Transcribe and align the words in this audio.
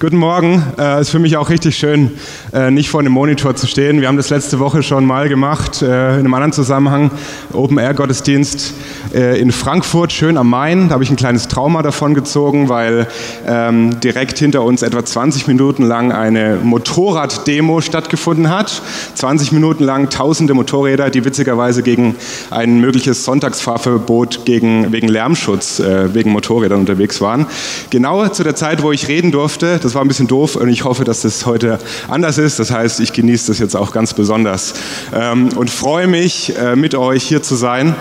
Guten 0.00 0.18
Morgen. 0.18 0.62
Es 0.76 0.78
äh, 0.78 1.00
ist 1.00 1.10
für 1.10 1.18
mich 1.18 1.36
auch 1.36 1.50
richtig 1.50 1.76
schön, 1.76 2.12
äh, 2.52 2.70
nicht 2.70 2.88
vor 2.88 3.00
einem 3.00 3.10
Monitor 3.10 3.56
zu 3.56 3.66
stehen. 3.66 4.00
Wir 4.00 4.06
haben 4.06 4.16
das 4.16 4.30
letzte 4.30 4.60
Woche 4.60 4.84
schon 4.84 5.04
mal 5.04 5.28
gemacht, 5.28 5.82
äh, 5.82 5.86
in 5.86 6.20
einem 6.20 6.34
anderen 6.34 6.52
Zusammenhang. 6.52 7.10
Open 7.52 7.78
Air 7.78 7.94
Gottesdienst 7.94 8.74
äh, 9.12 9.40
in 9.40 9.50
Frankfurt, 9.50 10.12
schön 10.12 10.36
am 10.36 10.50
Main. 10.50 10.86
Da 10.86 10.94
habe 10.94 11.02
ich 11.02 11.10
ein 11.10 11.16
kleines 11.16 11.48
Trauma 11.48 11.82
davon 11.82 12.14
gezogen, 12.14 12.68
weil 12.68 13.08
ähm, 13.44 13.98
direkt 13.98 14.38
hinter 14.38 14.62
uns 14.62 14.82
etwa 14.82 15.04
20 15.04 15.48
Minuten 15.48 15.82
lang 15.82 16.12
eine 16.12 16.60
Motorraddemo 16.62 17.80
stattgefunden 17.80 18.50
hat. 18.50 18.80
20 19.16 19.50
Minuten 19.50 19.82
lang 19.82 20.10
tausende 20.10 20.54
Motorräder, 20.54 21.10
die 21.10 21.24
witzigerweise 21.24 21.82
gegen 21.82 22.14
ein 22.50 22.80
mögliches 22.80 23.24
Sonntagsfahrverbot 23.24 24.44
gegen, 24.44 24.92
wegen 24.92 25.08
Lärmschutz, 25.08 25.80
äh, 25.80 26.14
wegen 26.14 26.30
Motorrädern 26.30 26.78
unterwegs 26.78 27.20
waren. 27.20 27.46
Genau 27.90 28.28
zu 28.28 28.44
der 28.44 28.54
Zeit, 28.54 28.84
wo 28.84 28.92
ich 28.92 29.08
reden 29.08 29.32
durfte, 29.32 29.80
das 29.88 29.94
war 29.94 30.02
ein 30.02 30.08
bisschen 30.08 30.26
doof 30.26 30.56
und 30.56 30.68
ich 30.68 30.84
hoffe, 30.84 31.04
dass 31.04 31.22
das 31.22 31.46
heute 31.46 31.78
anders 32.08 32.36
ist. 32.36 32.58
Das 32.58 32.70
heißt, 32.70 33.00
ich 33.00 33.14
genieße 33.14 33.46
das 33.46 33.58
jetzt 33.58 33.74
auch 33.74 33.90
ganz 33.90 34.12
besonders 34.12 34.74
ähm, 35.14 35.48
und 35.56 35.70
freue 35.70 36.06
mich, 36.06 36.54
äh, 36.58 36.76
mit 36.76 36.94
euch 36.94 37.24
hier 37.24 37.42
zu 37.42 37.54
sein. 37.56 37.94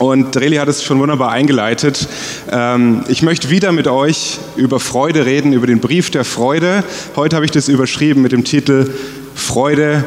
Und 0.00 0.34
Dreli 0.34 0.56
hat 0.56 0.66
es 0.66 0.82
schon 0.82 0.98
wunderbar 0.98 1.30
eingeleitet. 1.30 2.08
Ähm, 2.50 3.04
ich 3.06 3.22
möchte 3.22 3.48
wieder 3.48 3.70
mit 3.70 3.86
euch 3.86 4.40
über 4.56 4.80
Freude 4.80 5.24
reden, 5.24 5.52
über 5.52 5.68
den 5.68 5.78
Brief 5.78 6.10
der 6.10 6.24
Freude. 6.24 6.82
Heute 7.14 7.36
habe 7.36 7.44
ich 7.44 7.52
das 7.52 7.68
überschrieben 7.68 8.20
mit 8.20 8.32
dem 8.32 8.42
Titel 8.42 8.90
Freude 9.36 10.02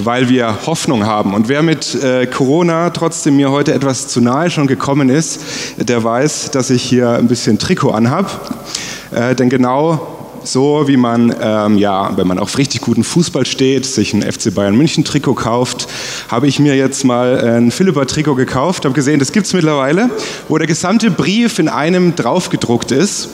weil 0.00 0.28
wir 0.28 0.64
Hoffnung 0.66 1.06
haben. 1.06 1.34
Und 1.34 1.48
wer 1.48 1.60
mit 1.60 2.00
äh, 2.04 2.26
Corona 2.26 2.90
trotzdem 2.90 3.34
mir 3.34 3.50
heute 3.50 3.74
etwas 3.74 4.06
zu 4.06 4.20
nahe 4.20 4.48
schon 4.48 4.68
gekommen 4.68 5.08
ist, 5.08 5.40
der 5.76 6.04
weiß, 6.04 6.52
dass 6.52 6.70
ich 6.70 6.84
hier 6.84 7.10
ein 7.10 7.26
bisschen 7.26 7.58
Trikot 7.58 7.90
anhab. 7.90 8.62
Äh, 9.10 9.34
denn 9.34 9.48
genau 9.48 10.17
so 10.44 10.88
wie 10.88 10.96
man, 10.96 11.34
ähm, 11.40 11.78
ja, 11.78 12.16
wenn 12.16 12.26
man 12.26 12.38
auf 12.38 12.58
richtig 12.58 12.80
guten 12.80 13.04
Fußball 13.04 13.46
steht, 13.46 13.86
sich 13.86 14.14
ein 14.14 14.22
FC 14.22 14.54
Bayern 14.54 14.76
München 14.76 15.04
Trikot 15.04 15.34
kauft, 15.34 15.88
habe 16.28 16.46
ich 16.46 16.58
mir 16.58 16.76
jetzt 16.76 17.04
mal 17.04 17.38
ein 17.38 17.70
Philippa 17.70 18.04
Trikot 18.04 18.34
gekauft, 18.34 18.84
habe 18.84 18.94
gesehen, 18.94 19.18
das 19.18 19.32
gibt 19.32 19.46
es 19.46 19.52
mittlerweile, 19.52 20.10
wo 20.48 20.58
der 20.58 20.66
gesamte 20.66 21.10
Brief 21.10 21.58
in 21.58 21.68
einem 21.68 22.14
draufgedruckt 22.16 22.90
ist. 22.90 23.28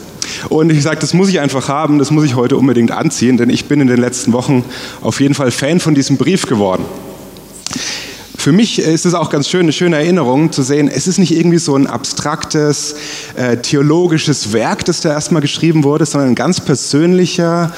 Und 0.49 0.71
ich 0.71 0.81
sage, 0.81 0.99
das 0.99 1.13
muss 1.13 1.29
ich 1.29 1.39
einfach 1.39 1.69
haben, 1.69 1.99
das 1.99 2.11
muss 2.11 2.25
ich 2.25 2.35
heute 2.35 2.57
unbedingt 2.57 2.91
anziehen, 2.91 3.37
denn 3.37 3.49
ich 3.49 3.65
bin 3.65 3.81
in 3.81 3.87
den 3.87 3.99
letzten 3.99 4.33
Wochen 4.33 4.63
auf 5.01 5.19
jeden 5.19 5.33
Fall 5.33 5.51
Fan 5.51 5.79
von 5.79 5.95
diesem 5.95 6.17
Brief 6.17 6.47
geworden. 6.47 6.83
Für 8.45 8.51
mich 8.51 8.77
ist 8.77 9.07
es 9.07 9.15
auch 9.15 9.31
ganz 9.31 9.49
schön, 9.49 9.61
eine 9.61 9.71
schöne 9.71 9.95
Erinnerung 9.95 10.51
zu 10.51 10.61
sehen, 10.61 10.87
es 10.87 11.07
ist 11.07 11.17
nicht 11.17 11.35
irgendwie 11.35 11.57
so 11.57 11.75
ein 11.75 11.87
abstraktes, 11.87 12.93
äh, 13.35 13.57
theologisches 13.57 14.53
Werk, 14.53 14.85
das 14.85 15.01
da 15.01 15.09
erstmal 15.09 15.41
geschrieben 15.41 15.83
wurde, 15.83 16.05
sondern 16.05 16.29
ein 16.29 16.35
ganz 16.35 16.61
persönlicher, 16.61 17.71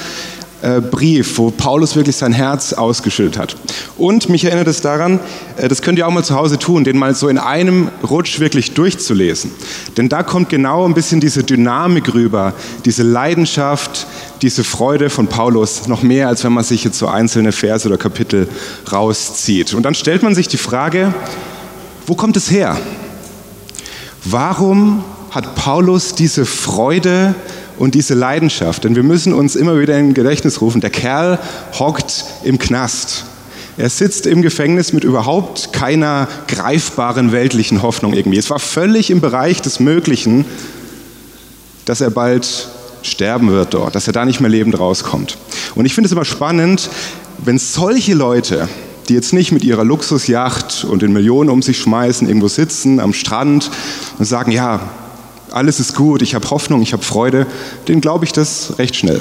äh, 0.60 0.80
Brief, 0.80 1.38
wo 1.38 1.52
Paulus 1.52 1.94
wirklich 1.94 2.16
sein 2.16 2.32
Herz 2.32 2.72
ausgeschüttet 2.72 3.38
hat. 3.38 3.56
Und 3.96 4.28
mich 4.28 4.44
erinnert 4.44 4.66
es 4.66 4.80
daran, 4.80 5.20
äh, 5.56 5.68
das 5.68 5.82
könnt 5.82 5.98
ihr 5.98 6.06
auch 6.06 6.10
mal 6.10 6.24
zu 6.24 6.34
Hause 6.34 6.58
tun, 6.58 6.82
den 6.82 6.98
mal 6.98 7.14
so 7.14 7.28
in 7.28 7.38
einem 7.38 7.90
Rutsch 8.02 8.40
wirklich 8.40 8.74
durchzulesen. 8.74 9.52
Denn 9.96 10.08
da 10.08 10.24
kommt 10.24 10.48
genau 10.48 10.84
ein 10.84 10.94
bisschen 10.94 11.20
diese 11.20 11.44
Dynamik 11.44 12.12
rüber, 12.12 12.54
diese 12.84 13.04
Leidenschaft, 13.04 14.08
diese 14.42 14.64
Freude 14.64 15.10
von 15.10 15.26
Paulus, 15.26 15.88
noch 15.88 16.02
mehr, 16.02 16.28
als 16.28 16.44
wenn 16.44 16.52
man 16.52 16.64
sich 16.64 16.84
jetzt 16.84 16.98
so 16.98 17.06
einzelne 17.08 17.52
Verse 17.52 17.86
oder 17.86 17.98
Kapitel 17.98 18.48
rauszieht. 18.90 19.74
Und 19.74 19.82
dann 19.82 19.94
stellt 19.94 20.22
man 20.22 20.34
sich 20.34 20.48
die 20.48 20.56
Frage, 20.56 21.14
wo 22.06 22.14
kommt 22.14 22.36
es 22.36 22.50
her? 22.50 22.76
Warum 24.24 25.04
hat 25.30 25.54
Paulus 25.54 26.14
diese 26.14 26.46
Freude 26.46 27.34
und 27.78 27.94
diese 27.94 28.14
Leidenschaft. 28.14 28.84
Denn 28.84 28.96
wir 28.96 29.02
müssen 29.02 29.32
uns 29.32 29.56
immer 29.56 29.78
wieder 29.78 29.98
in 29.98 30.14
Gedächtnis 30.14 30.60
rufen, 30.60 30.80
der 30.80 30.90
Kerl 30.90 31.38
hockt 31.78 32.24
im 32.44 32.58
Knast. 32.58 33.24
Er 33.76 33.88
sitzt 33.88 34.26
im 34.26 34.42
Gefängnis 34.42 34.92
mit 34.92 35.04
überhaupt 35.04 35.72
keiner 35.72 36.26
greifbaren 36.48 37.30
weltlichen 37.30 37.82
Hoffnung 37.82 38.12
irgendwie. 38.12 38.38
Es 38.38 38.50
war 38.50 38.58
völlig 38.58 39.10
im 39.10 39.20
Bereich 39.20 39.62
des 39.62 39.78
Möglichen, 39.78 40.44
dass 41.84 42.00
er 42.00 42.10
bald 42.10 42.68
sterben 43.02 43.50
wird 43.50 43.74
dort, 43.74 43.94
dass 43.94 44.06
er 44.06 44.12
da 44.12 44.24
nicht 44.24 44.40
mehr 44.40 44.50
lebend 44.50 44.78
rauskommt. 44.78 45.38
Und 45.74 45.86
ich 45.86 45.94
finde 45.94 46.06
es 46.06 46.12
immer 46.12 46.24
spannend, 46.24 46.90
wenn 47.38 47.58
solche 47.58 48.14
Leute, 48.14 48.68
die 49.08 49.14
jetzt 49.14 49.32
nicht 49.32 49.52
mit 49.52 49.64
ihrer 49.64 49.84
Luxusjacht 49.84 50.84
und 50.84 51.02
den 51.02 51.12
Millionen 51.12 51.50
um 51.50 51.62
sich 51.62 51.78
schmeißen, 51.78 52.28
irgendwo 52.28 52.48
sitzen 52.48 53.00
am 53.00 53.12
Strand 53.12 53.70
und 54.18 54.24
sagen, 54.24 54.52
ja, 54.52 54.80
alles 55.50 55.80
ist 55.80 55.94
gut, 55.94 56.22
ich 56.22 56.34
habe 56.34 56.48
Hoffnung, 56.50 56.82
ich 56.82 56.92
habe 56.92 57.02
Freude, 57.02 57.46
den 57.86 58.00
glaube 58.00 58.24
ich 58.24 58.32
das 58.32 58.78
recht 58.78 58.96
schnell. 58.96 59.20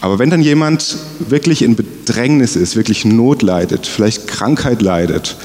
Aber 0.00 0.18
wenn 0.18 0.28
dann 0.28 0.42
jemand 0.42 0.98
wirklich 1.18 1.62
in 1.62 1.76
Bedrängnis 1.76 2.56
ist, 2.56 2.76
wirklich 2.76 3.04
Not 3.04 3.42
leidet, 3.42 3.86
vielleicht 3.86 4.26
Krankheit 4.26 4.82
leidet, 4.82 5.36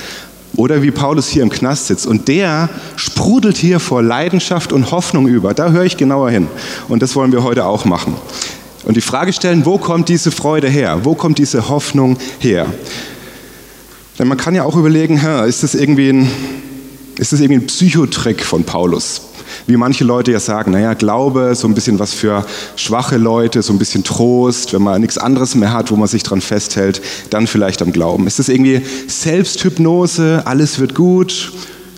oder 0.60 0.82
wie 0.84 0.92
Paulus 0.92 1.30
hier 1.30 1.42
im 1.42 1.50
Knast 1.50 1.88
sitzt 1.88 2.06
und 2.06 2.28
der 2.28 2.70
sprudelt 2.98 3.56
hier 3.56 3.80
vor 3.80 4.04
Leidenschaft 4.04 4.74
und 4.74 4.92
Hoffnung 4.92 5.26
über, 5.26 5.54
da 5.54 5.72
höre 5.72 5.86
ich 5.86 5.96
genauer 5.96 6.30
hin. 6.32 6.50
Und 6.90 7.02
das 7.02 7.16
wollen 7.16 7.32
wir 7.32 7.44
heute 7.44 7.66
auch 7.66 7.86
machen. 7.86 8.14
Und 8.84 8.98
die 8.98 9.02
Frage 9.02 9.32
stellen, 9.32 9.66
wo 9.66 9.78
kommt 9.78 10.10
diese 10.10 10.32
Freude 10.32 10.68
her? 10.68 11.00
Wo 11.04 11.16
kommt 11.16 11.38
diese 11.38 11.70
Hoffnung 11.70 12.18
her? 12.40 12.66
Denn 14.20 14.28
man 14.28 14.38
kann 14.38 14.54
ja 14.54 14.64
auch 14.64 14.76
überlegen, 14.76 15.18
ist 15.48 15.64
das 15.64 15.76
irgendwie 15.76 16.10
ein, 16.10 16.30
ist 17.18 17.32
das 17.32 17.40
irgendwie 17.40 17.64
ein 17.64 17.68
Psychotrick 17.68 18.44
von 18.44 18.66
Paulus? 18.66 19.29
Wie 19.68 19.78
manche 19.78 20.04
Leute 20.04 20.32
ja 20.32 20.40
sagen, 20.40 20.72
naja, 20.72 20.94
Glaube, 20.94 21.56
so 21.56 21.68
ein 21.68 21.74
bisschen 21.74 22.00
was 22.00 22.14
für 22.14 22.46
schwache 22.76 23.18
Leute, 23.18 23.62
so 23.62 23.74
ein 23.74 23.80
bisschen 23.80 24.04
Trost, 24.04 24.74
wenn 24.74 24.82
man 24.82 25.02
nichts 25.02 25.18
anderes 25.18 25.56
mehr 25.56 25.74
hat, 25.74 25.92
wo 25.92 25.96
man 25.96 26.08
sich 26.08 26.24
dran 26.24 26.42
festhält, 26.42 27.02
dann 27.30 27.48
vielleicht 27.48 27.82
am 27.82 27.92
Glauben. 27.92 28.28
Ist 28.28 28.40
das 28.40 28.50
irgendwie 28.50 28.82
Selbsthypnose, 29.08 30.44
alles 30.46 30.80
wird 30.80 30.96
gut, 30.96 31.52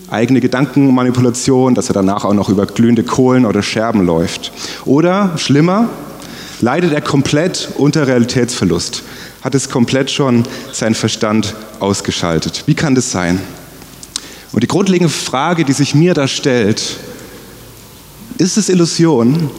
eigene 0.09 0.41
Gedankenmanipulation, 0.41 1.73
dass 1.73 1.89
er 1.89 1.93
danach 1.93 2.25
auch 2.25 2.33
noch 2.33 2.49
über 2.49 2.65
glühende 2.65 3.03
Kohlen 3.03 3.45
oder 3.45 3.63
Scherben 3.63 4.05
läuft? 4.05 4.51
Oder, 4.85 5.37
schlimmer, 5.37 5.89
leidet 6.59 6.93
er 6.93 7.01
komplett 7.01 7.69
unter 7.77 8.07
Realitätsverlust? 8.07 9.03
Hat 9.41 9.55
es 9.55 9.69
komplett 9.69 10.11
schon 10.11 10.43
seinen 10.71 10.95
Verstand 10.95 11.55
ausgeschaltet? 11.79 12.63
Wie 12.67 12.75
kann 12.75 12.93
das 12.93 13.11
sein? 13.11 13.39
Und 14.51 14.63
die 14.63 14.67
grundlegende 14.67 15.11
Frage, 15.11 15.63
die 15.63 15.73
sich 15.73 15.95
mir 15.95 16.13
da 16.13 16.27
stellt, 16.27 16.97
ist 18.41 18.57
es 18.57 18.69
Illusion 18.69 19.51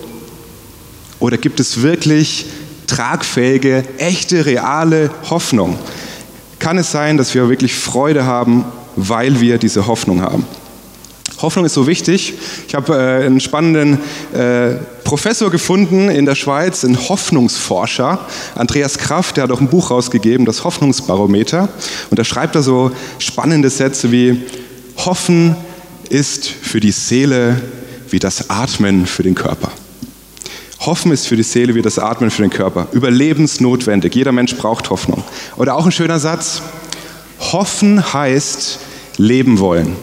oder 1.20 1.37
gibt 1.37 1.60
es 1.60 1.82
wirklich 1.82 2.47
tragfähige, 2.88 3.84
echte, 3.98 4.44
reale 4.44 5.09
Hoffnung? 5.31 5.78
Kann 6.59 6.78
es 6.78 6.91
sein, 6.91 7.16
dass 7.16 7.32
wir 7.32 7.48
wirklich 7.48 7.75
Freude 7.75 8.25
haben, 8.25 8.65
weil 8.97 9.41
wir 9.41 9.59
diese 9.59 9.87
Hoffnung 9.87 10.20
haben? 10.20 10.44
Hoffnung 11.41 11.65
ist 11.65 11.75
so 11.75 11.87
wichtig. 11.87 12.34
Ich 12.66 12.75
habe 12.75 12.94
äh, 12.94 13.26
einen 13.26 13.38
spannenden 13.38 13.98
äh, 14.32 14.75
Professor 15.04 15.50
gefunden 15.50 16.09
in 16.09 16.26
der 16.26 16.34
Schweiz, 16.34 16.84
einen 16.84 17.09
Hoffnungsforscher, 17.09 18.26
Andreas 18.56 18.99
Kraft, 18.99 19.37
der 19.37 19.44
hat 19.44 19.53
auch 19.53 19.60
ein 19.60 19.69
Buch 19.69 19.93
rausgegeben, 19.93 20.44
das 20.44 20.64
Hoffnungsbarometer. 20.64 21.69
Und 22.10 22.19
da 22.19 22.25
schreibt 22.25 22.56
er 22.56 22.62
so 22.64 22.91
spannende 23.20 23.70
Sätze 23.70 24.10
wie, 24.10 24.43
Hoffen 24.97 25.54
ist 26.09 26.49
für 26.49 26.81
die 26.81 26.93
Seele 26.93 27.60
wie 28.12 28.19
das 28.19 28.50
Atmen 28.50 29.06
für 29.06 29.23
den 29.23 29.34
Körper. 29.34 29.73
Hoffen 30.81 31.12
ist 31.12 31.27
für 31.27 31.37
die 31.37 31.43
Seele 31.43 31.75
wie 31.75 31.83
das 31.83 31.99
Atmen 31.99 32.31
für 32.31 32.43
den 32.43 32.50
Körper. 32.50 32.89
Überlebensnotwendig. 32.93 34.15
Jeder 34.15 34.33
Mensch 34.33 34.56
braucht 34.56 34.91
Hoffnung. 34.91 35.23
Oder 35.56 35.77
auch 35.77 35.87
ein 35.87 35.93
schöner 35.93 36.19
Satz. 36.19 36.61
Hoffen 37.53 38.12
heißt 38.12 38.78
leben 39.17 39.59
wollen. 39.59 39.97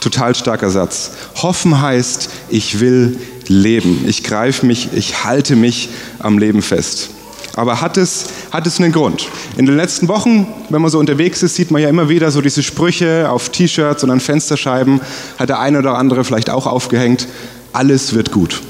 Total 0.00 0.34
starker 0.34 0.70
Satz. 0.70 1.10
Hoffen 1.42 1.80
heißt, 1.80 2.30
ich 2.48 2.80
will 2.80 3.18
leben. 3.48 4.04
Ich 4.06 4.22
greife 4.22 4.64
mich, 4.64 4.90
ich 4.94 5.24
halte 5.24 5.56
mich 5.56 5.90
am 6.20 6.38
Leben 6.38 6.62
fest. 6.62 7.10
Aber 7.54 7.80
hat 7.80 7.96
es, 7.96 8.26
hat 8.50 8.66
es 8.66 8.78
einen 8.78 8.92
Grund? 8.92 9.28
In 9.56 9.66
den 9.66 9.76
letzten 9.76 10.08
Wochen, 10.08 10.46
wenn 10.70 10.82
man 10.82 10.90
so 10.90 10.98
unterwegs 10.98 11.42
ist, 11.42 11.54
sieht 11.54 11.70
man 11.70 11.80
ja 11.80 11.88
immer 11.88 12.08
wieder 12.08 12.30
so 12.30 12.40
diese 12.40 12.62
Sprüche 12.62 13.30
auf 13.30 13.50
T-Shirts 13.50 14.02
und 14.02 14.10
an 14.10 14.20
Fensterscheiben. 14.20 15.00
Hat 15.38 15.48
der 15.48 15.60
eine 15.60 15.78
oder 15.78 15.96
andere 15.96 16.24
vielleicht 16.24 16.50
auch 16.50 16.66
aufgehängt. 16.66 17.28
Alles 17.72 18.14
wird 18.14 18.32
gut. 18.32 18.60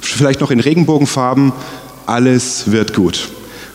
Vielleicht 0.00 0.40
noch 0.40 0.50
in 0.50 0.60
Regenbogenfarben. 0.60 1.52
Alles 2.06 2.70
wird 2.70 2.94
gut. 2.94 3.28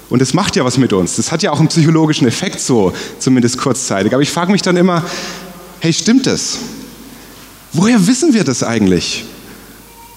Und 0.10 0.20
das 0.22 0.34
macht 0.34 0.56
ja 0.56 0.66
was 0.66 0.78
mit 0.78 0.94
uns. 0.94 1.16
Das 1.16 1.32
hat 1.32 1.44
ja 1.44 1.52
auch 1.52 1.60
einen 1.60 1.70
psychologischen 1.70 2.28
Effekt 2.28 2.60
so, 2.60 2.94
zumindest 3.20 3.58
kurzzeitig. 3.58 4.14
Aber 4.14 4.24
ich 4.24 4.32
frage 4.32 4.52
mich 4.52 4.62
dann 4.62 4.78
immer, 4.78 5.04
hey, 5.80 5.94
stimmt 5.94 6.26
das? 6.26 6.58
Woher 7.72 8.06
wissen 8.08 8.34
wir 8.34 8.44
das 8.44 8.64
eigentlich? 8.64 9.26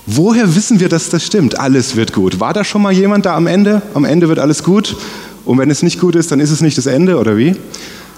Woher 0.06 0.54
wissen 0.54 0.78
wir, 0.78 0.88
dass 0.88 1.08
das 1.08 1.24
stimmt? 1.24 1.58
Alles 1.58 1.96
wird 1.96 2.12
gut. 2.12 2.38
War 2.38 2.54
da 2.54 2.62
schon 2.62 2.80
mal 2.80 2.92
jemand 2.92 3.26
da 3.26 3.34
am 3.36 3.48
Ende? 3.48 3.82
Am 3.92 4.04
Ende 4.04 4.28
wird 4.28 4.38
alles 4.38 4.62
gut. 4.62 4.96
Und 5.44 5.58
wenn 5.58 5.68
es 5.70 5.82
nicht 5.82 6.00
gut 6.00 6.14
ist, 6.14 6.30
dann 6.30 6.38
ist 6.38 6.50
es 6.50 6.60
nicht 6.60 6.78
das 6.78 6.86
Ende, 6.86 7.18
oder 7.18 7.36
wie? 7.36 7.56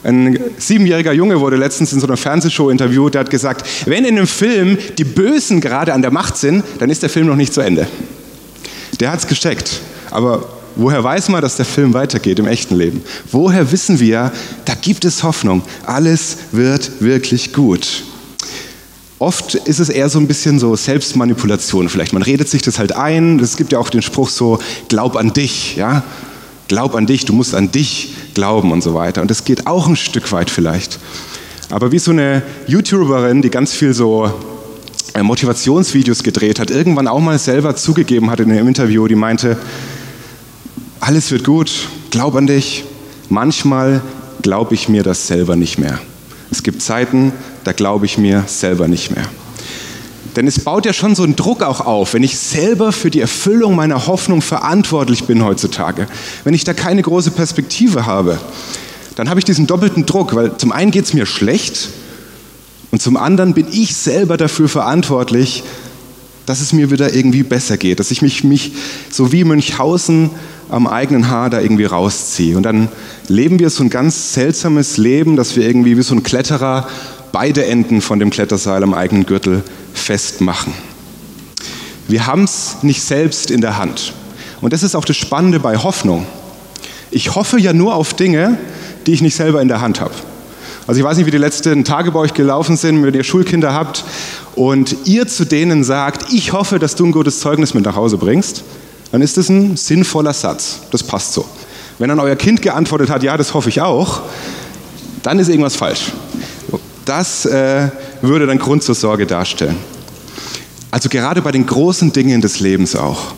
Ein 0.05 0.39
siebenjähriger 0.59 1.13
Junge 1.13 1.41
wurde 1.41 1.57
letztens 1.57 1.93
in 1.93 2.01
so 2.01 2.07
einer 2.07 2.17
Fernsehshow 2.17 2.71
interviewt, 2.71 3.15
der 3.15 3.23
hat 3.23 3.31
gesagt, 3.31 3.67
wenn 3.87 4.05
in 4.05 4.17
einem 4.17 4.27
Film 4.27 4.79
die 4.97 5.05
Bösen 5.05 5.61
gerade 5.61 5.93
an 5.93 6.03
der 6.03 6.11
Macht 6.11 6.37
sind, 6.37 6.63
dann 6.79 6.91
ist 6.91 7.03
der 7.03 7.11
Film 7.11 7.27
noch 7.27 7.37
nicht 7.37 7.53
zu 7.53 7.63
Ende. 7.63 7.87
Der 9.01 9.11
hat 9.11 9.21
es 9.21 9.27
gesteckt. 9.27 9.81
Aber 10.11 10.47
woher 10.77 11.03
weiß 11.03 11.31
man, 11.31 11.43
dass 11.43 11.57
der 11.57 11.65
Film 11.65 11.95
weitergeht 11.95 12.39
im 12.39 12.47
echten 12.47 12.77
Leben? 12.77 13.03
Woher 13.33 13.73
wissen 13.73 13.99
wir, 13.99 14.31
da 14.67 14.75
gibt 14.75 15.05
es 15.05 15.23
Hoffnung. 15.23 15.63
Alles 15.85 16.37
wird 16.53 17.01
wirklich 17.01 17.53
gut. 17.53 18.05
Oft 19.19 19.55
ist 19.55 19.81
es 19.81 19.89
eher 19.89 20.09
so 20.09 20.21
ein 20.21 20.29
bisschen 20.29 20.61
so 20.61 20.77
Selbstmanipulation 20.77 21.89
vielleicht. 21.89 22.13
Man 22.13 22.23
redet 22.23 22.49
sich 22.49 22.63
das 22.63 22.79
halt 22.79 22.93
ein. 22.93 23.41
Es 23.41 23.57
gibt 23.57 23.73
ja 23.73 23.79
auch 23.79 23.91
den 23.91 24.03
Spruch 24.03 24.29
so, 24.29 24.61
glaub 24.89 25.17
an 25.17 25.33
dich, 25.33 25.77
ja? 25.77 26.05
Glaub 26.69 26.95
an 26.95 27.07
dich, 27.07 27.25
du 27.25 27.33
musst 27.33 27.55
an 27.55 27.73
dich 27.73 28.15
glauben 28.35 28.71
und 28.71 28.83
so 28.83 28.95
weiter. 28.95 29.23
Und 29.23 29.31
das 29.31 29.45
geht 29.45 29.67
auch 29.67 29.89
ein 29.89 29.97
Stück 29.97 30.31
weit 30.31 30.51
vielleicht. 30.51 31.01
Aber 31.71 31.91
wie 31.91 31.99
so 31.99 32.13
eine 32.13 32.43
YouTuberin, 32.67 33.43
die 33.43 33.51
ganz 33.51 33.73
viel 33.73 33.93
so 33.93 34.33
äh, 35.15 35.23
Motivationsvideos 35.23 36.23
gedreht 36.23 36.61
hat, 36.61 36.71
irgendwann 36.71 37.09
auch 37.09 37.21
mal 37.21 37.39
selber 37.39 37.75
zugegeben 37.75 38.31
hat 38.31 38.41
in 38.41 38.53
einem 38.53 38.69
Interview, 38.69 39.09
die 39.09 39.17
meinte, 39.17 39.59
alles 41.01 41.31
wird 41.31 41.45
gut, 41.45 41.89
glaub 42.11 42.37
an 42.37 42.47
dich. 42.47 42.85
Manchmal 43.29 44.01
glaube 44.43 44.75
ich 44.75 44.89
mir 44.89 45.03
das 45.03 45.27
selber 45.27 45.57
nicht 45.57 45.79
mehr. 45.79 45.99
Es 46.51 46.63
gibt 46.63 46.83
Zeiten, 46.83 47.33
da 47.65 47.73
glaube 47.73 48.07
ich 48.07 48.19
mir 48.19 48.45
selber 48.47 48.89
nicht 48.89 49.15
mehr. 49.15 49.25
Denn 50.37 50.47
es 50.47 50.61
baut 50.61 50.87
ja 50.87 50.93
schon 50.93 51.15
so 51.15 51.25
einen 51.25 51.37
Druck 51.37 51.63
auch 51.63 51.81
auf, 51.81 52.15
wenn 52.15 52.23
ich 52.23 52.39
selber 52.39 52.93
für 52.93 53.11
die 53.11 53.21
Erfüllung 53.21 53.75
meiner 53.75 54.07
Hoffnung 54.07 54.41
verantwortlich 54.41 55.25
bin 55.25 55.45
heutzutage. 55.45 56.07
Wenn 56.45 56.55
ich 56.55 56.65
da 56.65 56.75
keine 56.75 57.03
große 57.03 57.33
Perspektive 57.33 58.07
habe, 58.07 58.39
dann 59.17 59.29
habe 59.29 59.41
ich 59.41 59.45
diesen 59.45 59.67
doppelten 59.67 60.07
Druck, 60.07 60.35
weil 60.35 60.57
zum 60.57 60.71
einen 60.71 60.91
geht 60.91 61.07
es 61.07 61.13
mir 61.13 61.27
schlecht 61.27 61.89
und 62.91 63.03
zum 63.03 63.17
anderen 63.17 63.53
bin 63.53 63.67
ich 63.71 63.97
selber 63.97 64.37
dafür 64.37 64.69
verantwortlich, 64.69 65.65
dass 66.49 66.63
es 66.63 66.73
mir 66.73 66.91
wieder 66.91 67.15
irgendwie 67.15 67.43
besser 67.43 67.77
geht, 67.77 68.01
dass 68.01 68.11
ich 68.11 68.23
mich, 68.23 68.43
mich 68.43 68.73
so 69.11 69.33
wie 69.33 69.45
Münchhausen 69.45 70.31
am 70.71 70.87
eigenen 70.87 71.29
Haar 71.29 71.51
da 71.51 71.61
irgendwie 71.61 71.85
rausziehe. 71.85 72.57
Und 72.57 72.63
dann 72.63 72.89
leben 73.29 73.59
wir 73.59 73.69
so 73.69 73.85
ein 73.85 73.91
ganz 73.91 74.33
seltsames 74.33 74.97
Leben, 74.97 75.37
dass 75.37 75.57
wir 75.57 75.67
irgendwie 75.67 75.99
wie 75.99 76.03
so 76.03 76.15
ein 76.15 76.23
Kletterer 76.23 76.89
beide 77.33 77.67
Enden 77.67 78.01
von 78.01 78.19
dem 78.19 78.31
Kletterseil 78.31 78.83
am 78.83 78.95
eigenen 78.95 79.27
Gürtel 79.27 79.63
festmachen. 79.93 80.73
Wir 82.09 82.27
haben 82.27 82.45
es 82.45 82.79
nicht 82.81 83.03
selbst 83.03 83.51
in 83.51 83.61
der 83.61 83.77
Hand. 83.77 84.15
Und 84.63 84.73
das 84.73 84.83
ist 84.83 84.95
auch 84.95 85.05
das 85.05 85.19
Spannende 85.19 85.61
bei 85.61 85.77
Hoffnung. 85.77 86.25
Ich 87.11 87.35
hoffe 87.35 87.61
ja 87.61 87.75
nur 87.75 87.95
auf 87.95 88.15
Dinge, 88.15 88.57
die 89.07 89.13
ich 89.13 89.21
nicht 89.21 89.37
selber 89.37 89.61
in 89.61 89.69
der 89.69 89.83
Hand 89.83 90.01
habe. 90.01 90.15
Also 90.87 90.99
ich 90.99 91.05
weiß 91.05 91.19
nicht, 91.19 91.27
wie 91.27 91.31
die 91.31 91.37
letzten 91.37 91.85
Tage 91.85 92.11
bei 92.11 92.21
euch 92.21 92.33
gelaufen 92.33 92.79
sind, 92.79 93.05
wenn 93.05 93.13
ihr 93.13 93.23
Schulkinder 93.23 93.75
habt 93.75 94.05
und 94.59 94.97
ihr 95.05 95.29
zu 95.29 95.45
denen 95.45 95.85
sagt, 95.85 96.33
ich 96.33 96.53
hoffe, 96.53 96.81
dass 96.81 96.97
du 96.97 97.07
ein 97.07 97.13
gutes 97.13 97.39
Zeugnis 97.39 97.75
mit 97.75 97.85
nach 97.85 97.95
Hause 97.95 98.17
bringst, 98.17 98.65
dann 99.13 99.23
ist 99.23 99.37
das 99.37 99.49
ein 99.49 99.77
sinnvoller 99.77 100.33
Satz. 100.33 100.81
Das 100.91 101.05
passt 101.05 101.33
so. 101.33 101.45
Wenn 101.99 102.09
dann 102.09 102.19
euer 102.19 102.35
Kind 102.35 102.61
geantwortet 102.61 103.09
hat, 103.09 103.23
ja, 103.23 103.37
das 103.37 103.55
hoffe 103.55 103.69
ich 103.69 103.81
auch, 103.81 104.21
dann 105.23 105.39
ist 105.39 105.49
irgendwas 105.49 105.77
falsch. 105.77 106.13
Das 107.05 107.47
äh, 107.47 107.89
würde 108.21 108.47
dann 108.47 108.59
Grund 108.59 108.83
zur 108.83 108.97
Sorge 108.97 109.27
darstellen. 109.27 109.77
Also 110.91 111.09
gerade 111.09 111.41
bei 111.41 111.53
den 111.53 111.65
großen 111.65 112.13
Dingen 112.13 112.41
des 112.41 112.59
Lebens 112.59 112.97
auch. 112.97 113.35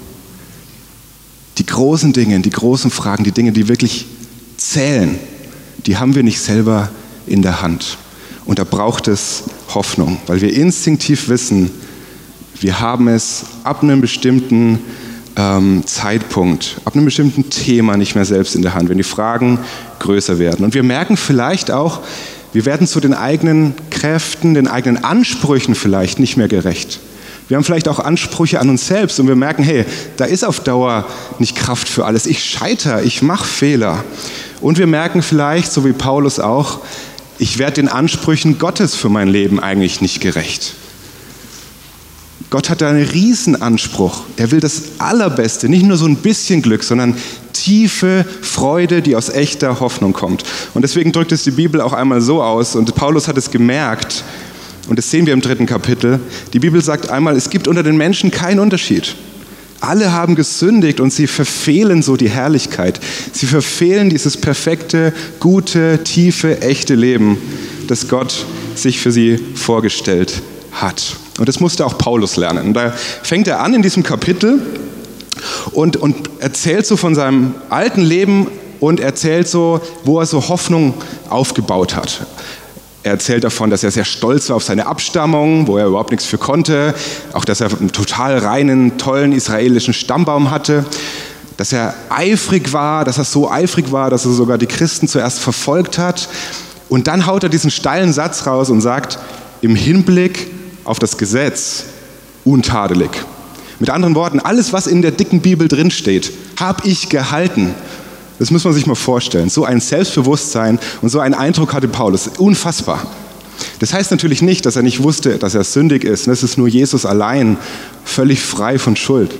Die 1.58 1.66
großen 1.66 2.14
Dinge, 2.14 2.40
die 2.40 2.50
großen 2.50 2.90
Fragen, 2.90 3.24
die 3.24 3.32
Dinge, 3.32 3.52
die 3.52 3.68
wirklich 3.68 4.06
zählen, 4.56 5.18
die 5.84 5.98
haben 5.98 6.14
wir 6.14 6.22
nicht 6.22 6.40
selber 6.40 6.88
in 7.26 7.42
der 7.42 7.60
Hand. 7.60 7.98
Und 8.50 8.58
da 8.58 8.64
braucht 8.64 9.06
es 9.06 9.44
Hoffnung, 9.76 10.18
weil 10.26 10.40
wir 10.40 10.52
instinktiv 10.52 11.28
wissen, 11.28 11.70
wir 12.58 12.80
haben 12.80 13.06
es 13.06 13.44
ab 13.62 13.84
einem 13.84 14.00
bestimmten 14.00 14.80
ähm, 15.36 15.84
Zeitpunkt, 15.86 16.80
ab 16.84 16.96
einem 16.96 17.04
bestimmten 17.04 17.48
Thema 17.48 17.96
nicht 17.96 18.16
mehr 18.16 18.24
selbst 18.24 18.56
in 18.56 18.62
der 18.62 18.74
Hand, 18.74 18.88
wenn 18.88 18.96
die 18.96 19.04
Fragen 19.04 19.60
größer 20.00 20.40
werden. 20.40 20.64
Und 20.64 20.74
wir 20.74 20.82
merken 20.82 21.16
vielleicht 21.16 21.70
auch, 21.70 22.00
wir 22.52 22.64
werden 22.64 22.88
zu 22.88 22.98
den 22.98 23.14
eigenen 23.14 23.74
Kräften, 23.90 24.54
den 24.54 24.66
eigenen 24.66 25.04
Ansprüchen 25.04 25.76
vielleicht 25.76 26.18
nicht 26.18 26.36
mehr 26.36 26.48
gerecht. 26.48 26.98
Wir 27.46 27.56
haben 27.56 27.62
vielleicht 27.62 27.86
auch 27.86 28.00
Ansprüche 28.00 28.58
an 28.58 28.68
uns 28.68 28.88
selbst 28.88 29.20
und 29.20 29.28
wir 29.28 29.36
merken, 29.36 29.62
hey, 29.62 29.84
da 30.16 30.24
ist 30.24 30.44
auf 30.44 30.58
Dauer 30.58 31.06
nicht 31.38 31.54
Kraft 31.54 31.88
für 31.88 32.04
alles. 32.04 32.26
Ich 32.26 32.42
scheitere, 32.42 33.02
ich 33.02 33.22
mache 33.22 33.46
Fehler. 33.46 34.02
Und 34.60 34.76
wir 34.76 34.88
merken 34.88 35.22
vielleicht, 35.22 35.72
so 35.72 35.84
wie 35.84 35.92
Paulus 35.92 36.38
auch, 36.38 36.80
ich 37.40 37.58
werde 37.58 37.76
den 37.76 37.88
Ansprüchen 37.88 38.58
Gottes 38.58 38.94
für 38.94 39.08
mein 39.08 39.26
Leben 39.26 39.60
eigentlich 39.60 40.02
nicht 40.02 40.20
gerecht. 40.20 40.74
Gott 42.50 42.68
hat 42.68 42.82
da 42.82 42.90
einen 42.90 43.06
Riesenanspruch. 43.06 44.24
Er 44.36 44.50
will 44.50 44.60
das 44.60 44.82
Allerbeste, 44.98 45.68
nicht 45.68 45.86
nur 45.86 45.96
so 45.96 46.04
ein 46.04 46.16
bisschen 46.16 46.60
Glück, 46.60 46.84
sondern 46.84 47.16
tiefe 47.54 48.26
Freude, 48.42 49.00
die 49.00 49.16
aus 49.16 49.30
echter 49.30 49.80
Hoffnung 49.80 50.12
kommt. 50.12 50.44
Und 50.74 50.82
deswegen 50.82 51.12
drückt 51.12 51.32
es 51.32 51.44
die 51.44 51.52
Bibel 51.52 51.80
auch 51.80 51.94
einmal 51.94 52.20
so 52.20 52.42
aus, 52.42 52.76
und 52.76 52.94
Paulus 52.94 53.26
hat 53.26 53.38
es 53.38 53.50
gemerkt, 53.50 54.22
und 54.88 54.98
das 54.98 55.10
sehen 55.10 55.24
wir 55.24 55.32
im 55.32 55.40
dritten 55.40 55.66
Kapitel. 55.66 56.20
Die 56.52 56.58
Bibel 56.58 56.82
sagt 56.82 57.08
einmal, 57.08 57.36
es 57.36 57.48
gibt 57.48 57.68
unter 57.68 57.82
den 57.82 57.96
Menschen 57.96 58.30
keinen 58.30 58.58
Unterschied. 58.58 59.14
Alle 59.80 60.12
haben 60.12 60.34
gesündigt 60.34 61.00
und 61.00 61.12
sie 61.12 61.26
verfehlen 61.26 62.02
so 62.02 62.16
die 62.16 62.28
Herrlichkeit. 62.28 63.00
Sie 63.32 63.46
verfehlen 63.46 64.10
dieses 64.10 64.36
perfekte, 64.36 65.14
gute, 65.40 66.04
tiefe, 66.04 66.60
echte 66.60 66.94
Leben, 66.94 67.38
das 67.86 68.06
Gott 68.08 68.44
sich 68.74 69.00
für 69.00 69.10
sie 69.10 69.38
vorgestellt 69.54 70.42
hat. 70.72 71.16
Und 71.38 71.48
das 71.48 71.60
musste 71.60 71.86
auch 71.86 71.96
Paulus 71.96 72.36
lernen. 72.36 72.68
Und 72.68 72.74
da 72.74 72.92
fängt 73.22 73.48
er 73.48 73.60
an 73.60 73.72
in 73.72 73.82
diesem 73.82 74.02
Kapitel 74.02 74.60
und, 75.72 75.96
und 75.96 76.28
erzählt 76.40 76.86
so 76.86 76.96
von 76.96 77.14
seinem 77.14 77.54
alten 77.70 78.02
Leben 78.02 78.48
und 78.80 79.00
erzählt 79.00 79.48
so, 79.48 79.80
wo 80.04 80.20
er 80.20 80.26
so 80.26 80.48
Hoffnung 80.48 80.94
aufgebaut 81.28 81.96
hat. 81.96 82.26
Er 83.02 83.12
erzählt 83.12 83.44
davon, 83.44 83.70
dass 83.70 83.82
er 83.82 83.90
sehr 83.90 84.04
stolz 84.04 84.50
war 84.50 84.56
auf 84.56 84.64
seine 84.64 84.86
Abstammung, 84.86 85.66
wo 85.66 85.78
er 85.78 85.86
überhaupt 85.86 86.10
nichts 86.10 86.26
für 86.26 86.36
konnte. 86.36 86.94
Auch, 87.32 87.46
dass 87.46 87.62
er 87.62 87.70
einen 87.78 87.92
total 87.92 88.38
reinen, 88.38 88.98
tollen 88.98 89.32
israelischen 89.32 89.94
Stammbaum 89.94 90.50
hatte. 90.50 90.84
Dass 91.56 91.72
er 91.72 91.94
eifrig 92.10 92.72
war, 92.72 93.04
dass 93.04 93.16
er 93.16 93.24
so 93.24 93.50
eifrig 93.50 93.90
war, 93.90 94.10
dass 94.10 94.26
er 94.26 94.32
sogar 94.32 94.58
die 94.58 94.66
Christen 94.66 95.08
zuerst 95.08 95.38
verfolgt 95.40 95.96
hat. 95.96 96.28
Und 96.90 97.06
dann 97.06 97.26
haut 97.26 97.42
er 97.42 97.48
diesen 97.48 97.70
steilen 97.70 98.12
Satz 98.12 98.46
raus 98.46 98.68
und 98.68 98.82
sagt, 98.82 99.18
im 99.62 99.74
Hinblick 99.74 100.50
auf 100.84 100.98
das 100.98 101.16
Gesetz 101.16 101.84
untadelig. 102.44 103.10
Mit 103.78 103.88
anderen 103.88 104.14
Worten, 104.14 104.40
alles, 104.40 104.74
was 104.74 104.86
in 104.86 105.00
der 105.00 105.10
dicken 105.10 105.40
Bibel 105.40 105.68
drinsteht, 105.68 106.32
habe 106.58 106.86
ich 106.86 107.08
gehalten. 107.08 107.74
Das 108.40 108.50
muss 108.50 108.64
man 108.64 108.72
sich 108.72 108.86
mal 108.86 108.96
vorstellen. 108.96 109.50
So 109.50 109.64
ein 109.64 109.80
Selbstbewusstsein 109.80 110.80
und 111.02 111.10
so 111.10 111.20
ein 111.20 111.34
Eindruck 111.34 111.74
hatte 111.74 111.86
Paulus. 111.86 112.28
Unfassbar. 112.38 113.06
Das 113.78 113.92
heißt 113.92 114.10
natürlich 114.10 114.40
nicht, 114.40 114.64
dass 114.64 114.76
er 114.76 114.82
nicht 114.82 115.02
wusste, 115.02 115.38
dass 115.38 115.54
er 115.54 115.62
sündig 115.62 116.02
ist. 116.04 116.26
Das 116.26 116.42
ist 116.42 116.56
nur 116.56 116.66
Jesus 116.66 117.04
allein, 117.06 117.58
völlig 118.04 118.40
frei 118.40 118.78
von 118.78 118.96
Schuld. 118.96 119.34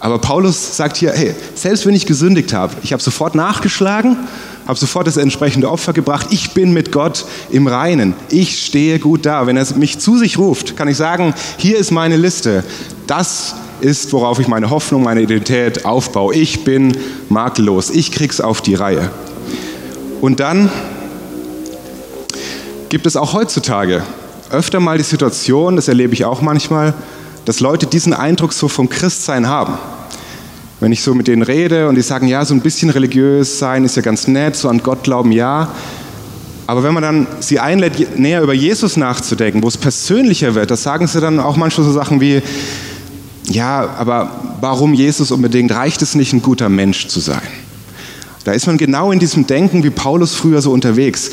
Aber 0.00 0.18
Paulus 0.18 0.76
sagt 0.76 0.96
hier, 0.96 1.12
hey, 1.12 1.34
selbst 1.54 1.86
wenn 1.86 1.94
ich 1.94 2.06
gesündigt 2.06 2.52
habe, 2.52 2.74
ich 2.82 2.92
habe 2.92 3.02
sofort 3.02 3.34
nachgeschlagen 3.34 4.16
habe 4.66 4.78
sofort 4.78 5.06
das 5.08 5.16
entsprechende 5.16 5.68
Opfer 5.68 5.92
gebracht. 5.92 6.28
Ich 6.30 6.52
bin 6.52 6.72
mit 6.72 6.92
Gott 6.92 7.24
im 7.50 7.66
Reinen. 7.66 8.14
Ich 8.28 8.64
stehe 8.64 9.00
gut 9.00 9.26
da. 9.26 9.48
Wenn 9.48 9.56
er 9.56 9.66
mich 9.74 9.98
zu 9.98 10.16
sich 10.16 10.38
ruft, 10.38 10.76
kann 10.76 10.86
ich 10.86 10.96
sagen, 10.96 11.34
hier 11.56 11.76
ist 11.76 11.90
meine 11.90 12.16
Liste. 12.16 12.62
Das 13.08 13.56
ist, 13.82 14.12
worauf 14.12 14.38
ich 14.38 14.48
meine 14.48 14.70
Hoffnung, 14.70 15.02
meine 15.02 15.22
Identität 15.22 15.84
aufbaue. 15.84 16.34
Ich 16.34 16.64
bin 16.64 16.96
makellos. 17.28 17.90
Ich 17.90 18.12
krieg's 18.12 18.40
auf 18.40 18.60
die 18.60 18.74
Reihe. 18.74 19.10
Und 20.20 20.40
dann 20.40 20.70
gibt 22.88 23.06
es 23.06 23.16
auch 23.16 23.32
heutzutage 23.32 24.02
öfter 24.50 24.80
mal 24.80 24.98
die 24.98 25.04
Situation, 25.04 25.76
das 25.76 25.88
erlebe 25.88 26.12
ich 26.12 26.24
auch 26.24 26.42
manchmal, 26.42 26.92
dass 27.44 27.60
Leute 27.60 27.86
diesen 27.86 28.12
Eindruck 28.12 28.52
so 28.52 28.68
vom 28.68 28.88
Christsein 28.88 29.46
haben. 29.46 29.78
Wenn 30.80 30.92
ich 30.92 31.02
so 31.02 31.14
mit 31.14 31.28
denen 31.28 31.42
rede 31.42 31.88
und 31.88 31.94
die 31.94 32.02
sagen, 32.02 32.26
ja, 32.26 32.44
so 32.44 32.54
ein 32.54 32.60
bisschen 32.60 32.90
religiös 32.90 33.58
sein 33.58 33.84
ist 33.84 33.96
ja 33.96 34.02
ganz 34.02 34.26
nett, 34.26 34.56
so 34.56 34.68
an 34.68 34.82
Gott 34.82 35.04
glauben, 35.04 35.30
ja. 35.30 35.68
Aber 36.66 36.82
wenn 36.82 36.94
man 36.94 37.02
dann 37.02 37.26
sie 37.40 37.60
einlädt, 37.60 38.18
näher 38.18 38.42
über 38.42 38.54
Jesus 38.54 38.96
nachzudenken, 38.96 39.62
wo 39.62 39.68
es 39.68 39.76
persönlicher 39.76 40.54
wird, 40.54 40.70
da 40.70 40.76
sagen 40.76 41.06
sie 41.06 41.20
dann 41.20 41.38
auch 41.38 41.56
manchmal 41.56 41.86
so 41.86 41.92
Sachen 41.92 42.20
wie, 42.20 42.42
ja, 43.50 43.96
aber 43.98 44.30
warum 44.60 44.94
Jesus 44.94 45.32
unbedingt? 45.32 45.72
Reicht 45.72 46.02
es 46.02 46.14
nicht, 46.14 46.32
ein 46.32 46.40
guter 46.40 46.68
Mensch 46.68 47.08
zu 47.08 47.18
sein? 47.18 47.42
Da 48.44 48.52
ist 48.52 48.66
man 48.66 48.78
genau 48.78 49.10
in 49.10 49.18
diesem 49.18 49.46
Denken 49.46 49.82
wie 49.82 49.90
Paulus 49.90 50.34
früher 50.34 50.62
so 50.62 50.70
unterwegs. 50.70 51.30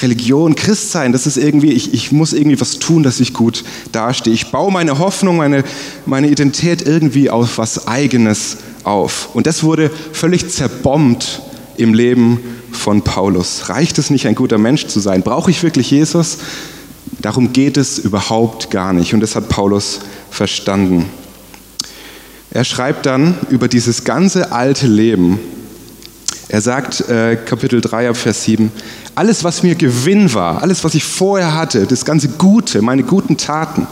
Religion, 0.00 0.54
Christsein, 0.54 1.12
das 1.12 1.26
ist 1.26 1.36
irgendwie, 1.36 1.72
ich, 1.72 1.92
ich 1.92 2.12
muss 2.12 2.32
irgendwie 2.32 2.60
was 2.60 2.78
tun, 2.78 3.02
dass 3.02 3.18
ich 3.18 3.34
gut 3.34 3.64
dastehe. 3.90 4.32
Ich 4.32 4.52
baue 4.52 4.70
meine 4.70 5.00
Hoffnung, 5.00 5.36
meine, 5.36 5.64
meine 6.06 6.28
Identität 6.28 6.82
irgendwie 6.82 7.28
auf 7.28 7.58
was 7.58 7.88
Eigenes 7.88 8.58
auf. 8.84 9.30
Und 9.34 9.48
das 9.48 9.64
wurde 9.64 9.90
völlig 10.12 10.48
zerbombt 10.50 11.42
im 11.76 11.92
Leben 11.92 12.38
von 12.70 13.02
Paulus. 13.02 13.68
Reicht 13.68 13.98
es 13.98 14.10
nicht, 14.10 14.28
ein 14.28 14.36
guter 14.36 14.58
Mensch 14.58 14.86
zu 14.86 15.00
sein? 15.00 15.22
Brauche 15.22 15.50
ich 15.50 15.64
wirklich 15.64 15.90
Jesus? 15.90 16.38
Darum 17.20 17.52
geht 17.52 17.76
es 17.76 17.98
überhaupt 17.98 18.70
gar 18.70 18.92
nicht. 18.92 19.12
Und 19.12 19.20
das 19.20 19.34
hat 19.34 19.48
Paulus 19.48 19.98
verstanden. 20.30 21.06
Er 22.50 22.64
schreibt 22.64 23.04
dann 23.06 23.34
über 23.50 23.68
dieses 23.68 24.04
ganze 24.04 24.52
alte 24.52 24.86
Leben, 24.86 25.38
er 26.48 26.62
sagt, 26.62 27.06
äh, 27.10 27.36
Kapitel 27.36 27.82
3 27.82 28.08
ab 28.08 28.16
Vers 28.16 28.44
7, 28.44 28.72
alles, 29.14 29.44
was 29.44 29.62
mir 29.62 29.74
Gewinn 29.74 30.32
war, 30.32 30.62
alles, 30.62 30.82
was 30.82 30.94
ich 30.94 31.04
vorher 31.04 31.54
hatte, 31.54 31.86
das 31.86 32.06
ganze 32.06 32.28
Gute, 32.28 32.80
meine 32.80 33.02
guten 33.02 33.36
Taten, 33.36 33.86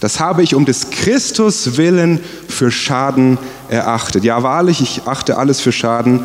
das 0.00 0.18
habe 0.18 0.42
ich 0.42 0.54
um 0.56 0.64
des 0.64 0.90
Christus 0.90 1.76
willen 1.76 2.18
für 2.48 2.72
Schaden 2.72 3.38
erachtet. 3.68 4.24
Ja, 4.24 4.42
wahrlich, 4.42 4.80
ich 4.80 5.02
achte 5.06 5.36
alles 5.36 5.60
für 5.60 5.72
Schaden 5.72 6.24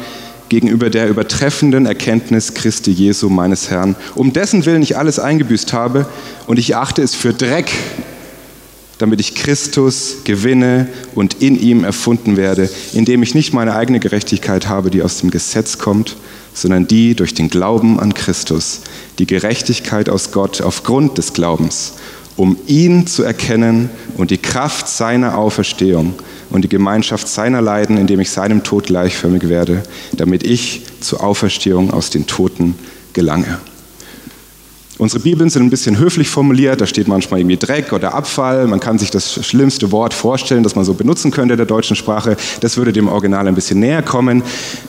gegenüber 0.50 0.90
der 0.90 1.10
übertreffenden 1.10 1.86
Erkenntnis 1.86 2.54
Christi 2.54 2.92
Jesu, 2.92 3.30
meines 3.30 3.70
Herrn, 3.70 3.96
um 4.16 4.34
dessen 4.34 4.66
Willen 4.66 4.82
ich 4.82 4.98
alles 4.98 5.20
eingebüßt 5.20 5.74
habe, 5.74 6.08
und 6.48 6.58
ich 6.58 6.76
achte 6.76 7.04
es 7.04 7.14
für 7.14 7.34
Dreck, 7.34 7.72
damit 8.98 9.20
ich 9.20 9.36
Christus 9.36 10.18
gewinne 10.24 10.88
und 11.14 11.42
in 11.42 11.60
ihm 11.60 11.84
erfunden 11.84 12.38
werde, 12.38 12.70
indem 12.94 13.24
ich 13.24 13.36
nicht 13.36 13.54
meine 13.54 13.76
eigene 13.76 14.00
Gerechtigkeit 14.00 14.68
habe, 14.68 14.90
die 14.90 15.02
aus 15.02 15.20
dem 15.20 15.32
Gesetz 15.32 15.78
kommt, 15.78 16.16
sondern 16.54 16.88
die 16.88 17.16
durch 17.16 17.34
den 17.34 17.50
Glauben 17.50 18.00
an 18.00 18.14
Christus, 18.14 18.82
die 19.20 19.28
Gerechtigkeit 19.28 20.10
aus 20.10 20.32
Gott 20.32 20.62
aufgrund 20.62 21.18
des 21.18 21.34
Glaubens, 21.34 21.94
um 22.38 22.58
ihn 22.68 23.08
zu 23.08 23.24
erkennen 23.24 23.90
und 24.18 24.32
die 24.32 24.38
Kraft 24.38 24.88
seiner 24.88 25.38
Auferstehung 25.38 26.14
und 26.50 26.64
die 26.64 26.70
Gemeinschaft 26.70 27.28
seiner 27.28 27.62
Leiden, 27.62 27.98
indem 27.98 28.20
ich 28.22 28.30
seinem 28.30 28.64
Tod 28.64 28.86
gleichförmig 28.86 29.50
werde, 29.50 29.84
damit 30.14 30.44
ich 30.44 30.84
zur 31.02 31.24
Auferstehung 31.24 31.92
aus 31.92 32.10
den 32.10 32.28
Toten 32.28 32.76
gelange. 33.14 33.60
Unsere 34.98 35.22
Bibeln 35.22 35.50
sind 35.50 35.64
ein 35.64 35.70
bisschen 35.70 35.98
höflich 35.98 36.30
formuliert, 36.30 36.80
da 36.80 36.88
steht 36.88 37.10
manchmal 37.10 37.42
irgendwie 37.42 37.58
Dreck 37.58 37.92
oder 37.92 38.14
Abfall. 38.14 38.66
Man 38.68 38.80
kann 38.80 38.98
sich 38.98 39.12
das 39.12 39.46
schlimmste 39.46 39.92
Wort 39.92 40.14
vorstellen, 40.14 40.64
das 40.64 40.76
man 40.76 40.86
so 40.86 40.94
benutzen 40.94 41.32
könnte 41.32 41.56
in 41.56 41.58
der 41.58 41.66
deutschen 41.66 41.98
Sprache. 41.98 42.38
Das 42.62 42.78
würde 42.78 42.94
dem 42.94 43.10
Original 43.10 43.46
ein 43.46 43.56
bisschen 43.56 43.82
näher 43.82 44.02
kommen. 44.02 44.42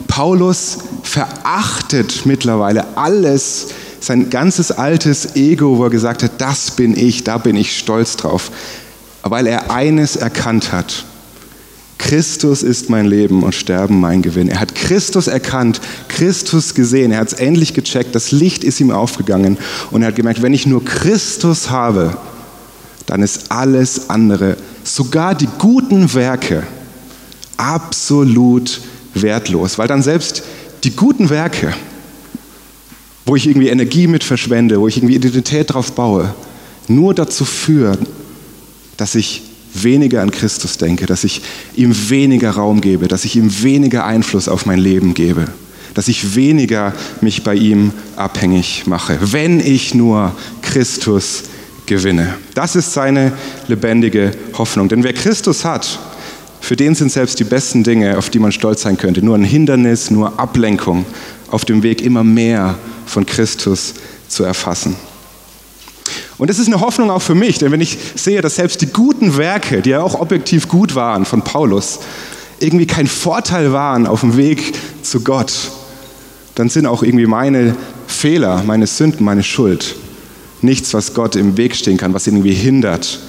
Paulus 0.06 0.78
verachtet 1.02 2.24
mittlerweile 2.24 2.96
alles, 2.96 3.68
sein 3.98 4.30
ganzes 4.30 4.70
altes 4.70 5.34
Ego, 5.34 5.78
wo 5.78 5.84
er 5.84 5.90
gesagt 5.90 6.22
hat, 6.22 6.32
das 6.38 6.70
bin 6.70 6.96
ich, 6.96 7.24
da 7.24 7.38
bin 7.38 7.56
ich 7.56 7.76
stolz 7.76 8.16
drauf. 8.16 8.52
Weil 9.24 9.48
er 9.48 9.72
eines 9.72 10.14
erkannt 10.14 10.70
hat, 10.70 11.04
Christus 11.98 12.62
ist 12.62 12.90
mein 12.90 13.06
Leben 13.06 13.42
und 13.42 13.54
Sterben 13.54 14.00
mein 14.00 14.22
Gewinn. 14.22 14.48
Er 14.48 14.60
hat 14.60 14.74
Christus 14.74 15.26
erkannt, 15.26 15.80
Christus 16.08 16.74
gesehen, 16.74 17.12
er 17.12 17.20
hat 17.20 17.28
es 17.28 17.34
endlich 17.34 17.74
gecheckt, 17.74 18.14
das 18.14 18.32
Licht 18.32 18.64
ist 18.64 18.80
ihm 18.80 18.90
aufgegangen 18.90 19.58
und 19.90 20.02
er 20.02 20.08
hat 20.08 20.16
gemerkt, 20.16 20.42
wenn 20.42 20.54
ich 20.54 20.66
nur 20.66 20.84
Christus 20.84 21.70
habe, 21.70 22.16
dann 23.06 23.22
ist 23.22 23.50
alles 23.50 24.10
andere, 24.10 24.56
sogar 24.84 25.34
die 25.34 25.48
guten 25.58 26.12
Werke, 26.12 26.64
absolut 27.56 28.80
wertlos, 29.14 29.78
weil 29.78 29.88
dann 29.88 30.02
selbst 30.02 30.42
die 30.84 30.94
guten 30.94 31.30
Werke, 31.30 31.72
wo 33.24 33.36
ich 33.36 33.46
irgendwie 33.46 33.68
Energie 33.68 34.06
mit 34.06 34.22
verschwende, 34.22 34.80
wo 34.80 34.88
ich 34.88 34.98
irgendwie 34.98 35.16
Identität 35.16 35.72
drauf 35.72 35.92
baue, 35.92 36.34
nur 36.88 37.14
dazu 37.14 37.44
führen, 37.44 38.06
dass 38.96 39.14
ich 39.14 39.42
weniger 39.82 40.22
an 40.22 40.30
Christus 40.30 40.78
denke, 40.78 41.06
dass 41.06 41.24
ich 41.24 41.42
ihm 41.74 41.94
weniger 42.08 42.50
Raum 42.50 42.80
gebe, 42.80 43.08
dass 43.08 43.24
ich 43.24 43.36
ihm 43.36 43.62
weniger 43.62 44.04
Einfluss 44.04 44.48
auf 44.48 44.66
mein 44.66 44.78
Leben 44.78 45.14
gebe, 45.14 45.46
dass 45.94 46.08
ich 46.08 46.34
weniger 46.34 46.92
mich 47.20 47.42
bei 47.42 47.54
ihm 47.54 47.92
abhängig 48.16 48.86
mache, 48.86 49.18
wenn 49.32 49.60
ich 49.60 49.94
nur 49.94 50.34
Christus 50.62 51.44
gewinne. 51.86 52.34
Das 52.54 52.76
ist 52.76 52.92
seine 52.92 53.32
lebendige 53.68 54.32
Hoffnung. 54.58 54.88
Denn 54.88 55.02
wer 55.02 55.12
Christus 55.12 55.64
hat, 55.64 55.98
für 56.60 56.76
den 56.76 56.94
sind 56.94 57.12
selbst 57.12 57.38
die 57.38 57.44
besten 57.44 57.84
Dinge, 57.84 58.18
auf 58.18 58.28
die 58.28 58.40
man 58.40 58.52
stolz 58.52 58.82
sein 58.82 58.96
könnte, 58.98 59.24
nur 59.24 59.36
ein 59.36 59.44
Hindernis, 59.44 60.10
nur 60.10 60.38
Ablenkung 60.38 61.06
auf 61.50 61.64
dem 61.64 61.82
Weg 61.82 62.02
immer 62.02 62.24
mehr 62.24 62.76
von 63.06 63.24
Christus 63.24 63.94
zu 64.28 64.42
erfassen. 64.42 64.96
Und 66.38 66.50
das 66.50 66.58
ist 66.58 66.66
eine 66.66 66.80
Hoffnung 66.80 67.10
auch 67.10 67.22
für 67.22 67.34
mich, 67.34 67.58
denn 67.58 67.72
wenn 67.72 67.80
ich 67.80 67.96
sehe, 68.14 68.42
dass 68.42 68.56
selbst 68.56 68.82
die 68.82 68.86
guten 68.86 69.36
Werke, 69.36 69.80
die 69.80 69.90
ja 69.90 70.02
auch 70.02 70.20
objektiv 70.20 70.68
gut 70.68 70.94
waren 70.94 71.24
von 71.24 71.42
Paulus, 71.42 72.00
irgendwie 72.60 72.86
kein 72.86 73.06
Vorteil 73.06 73.72
waren 73.72 74.06
auf 74.06 74.20
dem 74.20 74.36
Weg 74.36 74.74
zu 75.02 75.20
Gott, 75.20 75.52
dann 76.54 76.68
sind 76.68 76.86
auch 76.86 77.02
irgendwie 77.02 77.26
meine 77.26 77.74
Fehler, 78.06 78.62
meine 78.64 78.86
Sünden, 78.86 79.24
meine 79.24 79.42
Schuld 79.42 79.96
nichts, 80.62 80.94
was 80.94 81.14
Gott 81.14 81.36
im 81.36 81.56
Weg 81.56 81.76
stehen 81.76 81.96
kann, 81.96 82.14
was 82.14 82.26
ihn 82.26 82.36
irgendwie 82.36 82.54
hindert, 82.54 83.20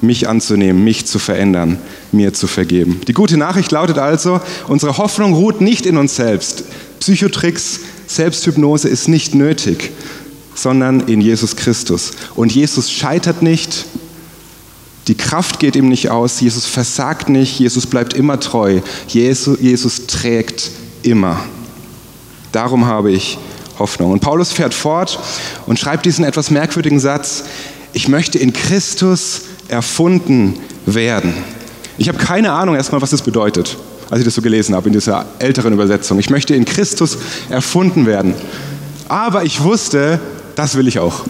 mich 0.00 0.28
anzunehmen, 0.28 0.84
mich 0.84 1.06
zu 1.06 1.18
verändern, 1.18 1.78
mir 2.12 2.32
zu 2.32 2.46
vergeben. 2.46 3.00
Die 3.08 3.12
gute 3.12 3.36
Nachricht 3.36 3.72
lautet 3.72 3.98
also, 3.98 4.40
unsere 4.68 4.98
Hoffnung 4.98 5.34
ruht 5.34 5.60
nicht 5.60 5.86
in 5.86 5.96
uns 5.96 6.16
selbst. 6.16 6.64
Psychotricks, 7.00 7.80
Selbsthypnose 8.06 8.88
ist 8.88 9.08
nicht 9.08 9.34
nötig, 9.34 9.90
sondern 10.56 11.00
in 11.00 11.20
Jesus 11.20 11.54
Christus. 11.54 12.12
Und 12.34 12.52
Jesus 12.52 12.90
scheitert 12.90 13.42
nicht, 13.42 13.86
die 15.06 15.14
Kraft 15.14 15.60
geht 15.60 15.76
ihm 15.76 15.88
nicht 15.88 16.10
aus, 16.10 16.40
Jesus 16.40 16.66
versagt 16.66 17.28
nicht, 17.28 17.60
Jesus 17.60 17.86
bleibt 17.86 18.14
immer 18.14 18.40
treu, 18.40 18.80
Jesus, 19.06 19.58
Jesus 19.60 20.06
trägt 20.06 20.70
immer. 21.02 21.38
Darum 22.50 22.86
habe 22.86 23.12
ich 23.12 23.38
Hoffnung. 23.78 24.12
Und 24.12 24.20
Paulus 24.20 24.52
fährt 24.52 24.74
fort 24.74 25.18
und 25.66 25.78
schreibt 25.78 26.06
diesen 26.06 26.24
etwas 26.24 26.50
merkwürdigen 26.50 26.98
Satz, 26.98 27.44
ich 27.92 28.08
möchte 28.08 28.38
in 28.38 28.52
Christus 28.52 29.42
erfunden 29.68 30.58
werden. 30.86 31.34
Ich 31.98 32.08
habe 32.08 32.18
keine 32.18 32.52
Ahnung 32.52 32.74
erstmal, 32.74 33.00
was 33.00 33.10
das 33.10 33.22
bedeutet, 33.22 33.76
als 34.10 34.20
ich 34.20 34.24
das 34.24 34.34
so 34.34 34.42
gelesen 34.42 34.74
habe 34.74 34.88
in 34.88 34.92
dieser 34.92 35.26
älteren 35.38 35.72
Übersetzung. 35.72 36.18
Ich 36.18 36.30
möchte 36.30 36.54
in 36.54 36.64
Christus 36.64 37.18
erfunden 37.48 38.06
werden. 38.06 38.34
Aber 39.08 39.44
ich 39.44 39.62
wusste, 39.62 40.20
das 40.56 40.74
will 40.74 40.88
ich 40.88 40.98
auch. 40.98 41.24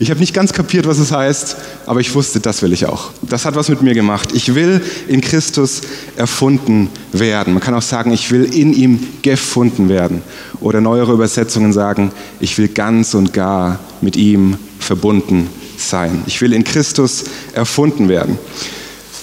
Ich 0.00 0.08
habe 0.08 0.18
nicht 0.18 0.32
ganz 0.32 0.54
kapiert, 0.54 0.86
was 0.86 0.98
es 0.98 1.12
heißt, 1.12 1.56
aber 1.84 2.00
ich 2.00 2.14
wusste, 2.14 2.40
das 2.40 2.62
will 2.62 2.72
ich 2.72 2.86
auch. 2.86 3.10
Das 3.20 3.44
hat 3.44 3.54
was 3.54 3.68
mit 3.68 3.82
mir 3.82 3.92
gemacht. 3.92 4.30
Ich 4.32 4.54
will 4.54 4.80
in 5.08 5.20
Christus 5.20 5.82
erfunden 6.16 6.88
werden. 7.12 7.52
Man 7.52 7.62
kann 7.62 7.74
auch 7.74 7.82
sagen, 7.82 8.10
ich 8.10 8.30
will 8.30 8.44
in 8.44 8.72
ihm 8.72 9.06
gefunden 9.20 9.90
werden. 9.90 10.22
Oder 10.60 10.80
neuere 10.80 11.12
Übersetzungen 11.12 11.74
sagen, 11.74 12.12
ich 12.40 12.56
will 12.56 12.68
ganz 12.68 13.12
und 13.12 13.34
gar 13.34 13.78
mit 14.00 14.16
ihm 14.16 14.56
verbunden 14.78 15.50
sein. 15.76 16.22
Ich 16.24 16.40
will 16.40 16.54
in 16.54 16.64
Christus 16.64 17.24
erfunden 17.52 18.08
werden. 18.08 18.38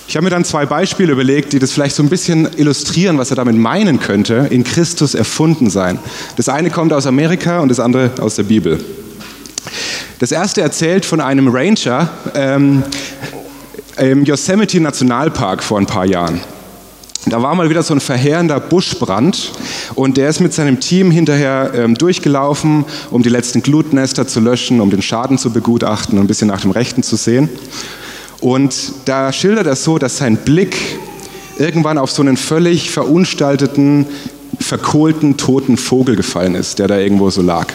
Ich 0.07 0.15
habe 0.15 0.25
mir 0.25 0.29
dann 0.29 0.45
zwei 0.45 0.67
Beispiele 0.67 1.11
überlegt, 1.11 1.53
die 1.53 1.59
das 1.59 1.71
vielleicht 1.71 1.95
so 1.95 2.03
ein 2.03 2.09
bisschen 2.09 2.47
illustrieren, 2.55 3.17
was 3.17 3.31
er 3.31 3.35
damit 3.35 3.55
meinen 3.55 3.99
könnte, 3.99 4.47
in 4.51 4.63
Christus 4.63 5.15
erfunden 5.15 5.71
sein. 5.71 5.97
Das 6.35 6.49
eine 6.49 6.69
kommt 6.69 6.93
aus 6.93 7.07
Amerika 7.07 7.61
und 7.61 7.69
das 7.69 7.79
andere 7.79 8.11
aus 8.21 8.35
der 8.35 8.43
Bibel. 8.43 8.79
Das 10.19 10.31
erste 10.31 10.61
erzählt 10.61 11.05
von 11.05 11.21
einem 11.21 11.47
Ranger 11.47 12.09
ähm, 12.33 12.81
im 13.99 14.25
Yosemite 14.25 14.79
Nationalpark 14.79 15.61
vor 15.61 15.77
ein 15.77 15.85
paar 15.85 16.05
Jahren. 16.05 16.41
Da 17.27 17.43
war 17.43 17.53
mal 17.53 17.69
wieder 17.69 17.83
so 17.83 17.93
ein 17.93 17.99
verheerender 17.99 18.59
Buschbrand 18.59 19.51
und 19.93 20.17
der 20.17 20.29
ist 20.29 20.39
mit 20.39 20.53
seinem 20.53 20.79
Team 20.79 21.11
hinterher 21.11 21.71
ähm, 21.75 21.93
durchgelaufen, 21.93 22.85
um 23.11 23.21
die 23.21 23.29
letzten 23.29 23.61
Glutnester 23.61 24.27
zu 24.27 24.39
löschen, 24.39 24.81
um 24.81 24.89
den 24.89 25.03
Schaden 25.03 25.37
zu 25.37 25.51
begutachten 25.51 26.17
und 26.17 26.23
ein 26.23 26.27
bisschen 26.27 26.47
nach 26.47 26.61
dem 26.61 26.71
Rechten 26.71 27.03
zu 27.03 27.15
sehen. 27.15 27.47
Und 28.39 28.73
da 29.05 29.31
schildert 29.31 29.67
er 29.67 29.75
so, 29.75 29.99
dass 29.99 30.17
sein 30.17 30.37
Blick 30.37 30.75
irgendwann 31.59 31.99
auf 31.99 32.09
so 32.09 32.23
einen 32.23 32.37
völlig 32.37 32.89
verunstalteten, 32.89 34.07
verkohlten, 34.59 35.37
toten 35.37 35.77
Vogel 35.77 36.15
gefallen 36.15 36.55
ist, 36.55 36.79
der 36.79 36.87
da 36.87 36.97
irgendwo 36.97 37.29
so 37.29 37.43
lag. 37.43 37.67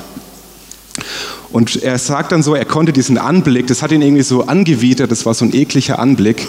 Und 1.52 1.82
er 1.82 1.98
sagt 1.98 2.32
dann 2.32 2.42
so, 2.42 2.54
er 2.54 2.64
konnte 2.64 2.92
diesen 2.92 3.18
Anblick, 3.18 3.66
das 3.66 3.82
hat 3.82 3.92
ihn 3.92 4.00
irgendwie 4.00 4.22
so 4.22 4.46
angewidert, 4.46 5.10
das 5.10 5.26
war 5.26 5.34
so 5.34 5.44
ein 5.44 5.54
ekliger 5.54 5.98
Anblick, 5.98 6.48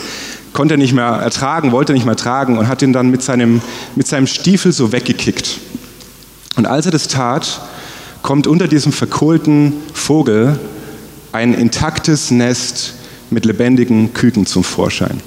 konnte 0.53 0.75
er 0.75 0.77
nicht 0.77 0.93
mehr 0.93 1.05
ertragen, 1.05 1.71
wollte 1.73 1.93
nicht 1.93 2.05
mehr 2.05 2.15
tragen 2.15 2.57
und 2.57 2.67
hat 2.67 2.81
ihn 2.81 2.93
dann 2.93 3.09
mit 3.09 3.21
seinem, 3.21 3.61
mit 3.95 4.07
seinem 4.07 4.27
Stiefel 4.27 4.71
so 4.71 4.93
weggekickt. 4.93 5.59
Und 6.55 6.67
als 6.67 6.85
er 6.85 6.91
das 6.91 7.09
tat, 7.09 7.61
kommt 8.21 8.47
unter 8.47 8.67
diesem 8.67 8.93
verkohlten 8.93 9.73
Vogel 9.93 10.57
ein 11.33 11.53
intaktes 11.53 12.31
Nest 12.31 12.93
mit 13.29 13.43
lebendigen 13.43 14.13
Küken 14.13 14.45
zum 14.45 14.63
Vorschein. 14.63 15.19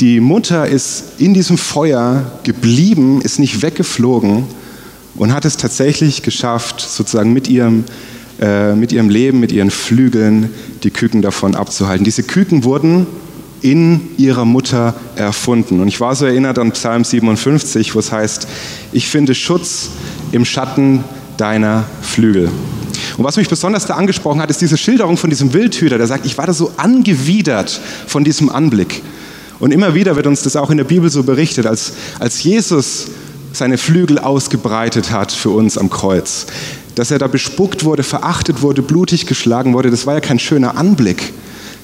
Die 0.00 0.20
Mutter 0.20 0.66
ist 0.66 1.18
in 1.18 1.34
diesem 1.34 1.58
Feuer 1.58 2.38
geblieben, 2.42 3.20
ist 3.20 3.38
nicht 3.38 3.62
weggeflogen, 3.62 4.44
und 5.18 5.34
hat 5.34 5.44
es 5.44 5.56
tatsächlich 5.56 6.22
geschafft, 6.22 6.80
sozusagen 6.80 7.32
mit 7.32 7.48
ihrem, 7.48 7.84
äh, 8.40 8.74
mit 8.74 8.92
ihrem 8.92 9.10
Leben, 9.10 9.40
mit 9.40 9.52
ihren 9.52 9.70
Flügeln 9.70 10.50
die 10.84 10.90
Küken 10.90 11.22
davon 11.22 11.54
abzuhalten. 11.54 12.04
Diese 12.04 12.22
Küken 12.22 12.64
wurden 12.64 13.06
in 13.60 14.16
ihrer 14.16 14.44
Mutter 14.44 14.94
erfunden. 15.16 15.80
Und 15.80 15.88
ich 15.88 16.00
war 16.00 16.14
so 16.14 16.24
erinnert 16.24 16.58
an 16.60 16.70
Psalm 16.70 17.02
57, 17.02 17.96
wo 17.96 17.98
es 17.98 18.12
heißt, 18.12 18.46
ich 18.92 19.08
finde 19.08 19.34
Schutz 19.34 19.90
im 20.30 20.44
Schatten 20.44 21.02
deiner 21.36 21.84
Flügel. 22.00 22.48
Und 23.16 23.24
was 23.24 23.36
mich 23.36 23.48
besonders 23.48 23.86
da 23.86 23.94
angesprochen 23.94 24.40
hat, 24.40 24.50
ist 24.50 24.60
diese 24.60 24.76
Schilderung 24.76 25.16
von 25.16 25.30
diesem 25.30 25.52
Wildhüter, 25.52 25.98
der 25.98 26.06
sagt, 26.06 26.24
ich 26.24 26.38
war 26.38 26.46
da 26.46 26.52
so 26.52 26.72
angewidert 26.76 27.80
von 28.06 28.22
diesem 28.22 28.48
Anblick. 28.48 29.02
Und 29.58 29.72
immer 29.72 29.94
wieder 29.96 30.14
wird 30.14 30.28
uns 30.28 30.42
das 30.42 30.54
auch 30.54 30.70
in 30.70 30.76
der 30.76 30.84
Bibel 30.84 31.10
so 31.10 31.24
berichtet, 31.24 31.66
als, 31.66 31.94
als 32.20 32.40
Jesus 32.44 33.08
seine 33.58 33.78
Flügel 33.78 34.18
ausgebreitet 34.18 35.10
hat 35.10 35.32
für 35.32 35.50
uns 35.50 35.76
am 35.76 35.90
Kreuz. 35.90 36.46
Dass 36.94 37.10
er 37.10 37.18
da 37.18 37.26
bespuckt 37.26 37.84
wurde, 37.84 38.02
verachtet 38.02 38.62
wurde, 38.62 38.82
blutig 38.82 39.26
geschlagen 39.26 39.74
wurde, 39.74 39.90
das 39.90 40.06
war 40.06 40.14
ja 40.14 40.20
kein 40.20 40.38
schöner 40.38 40.76
Anblick. 40.76 41.32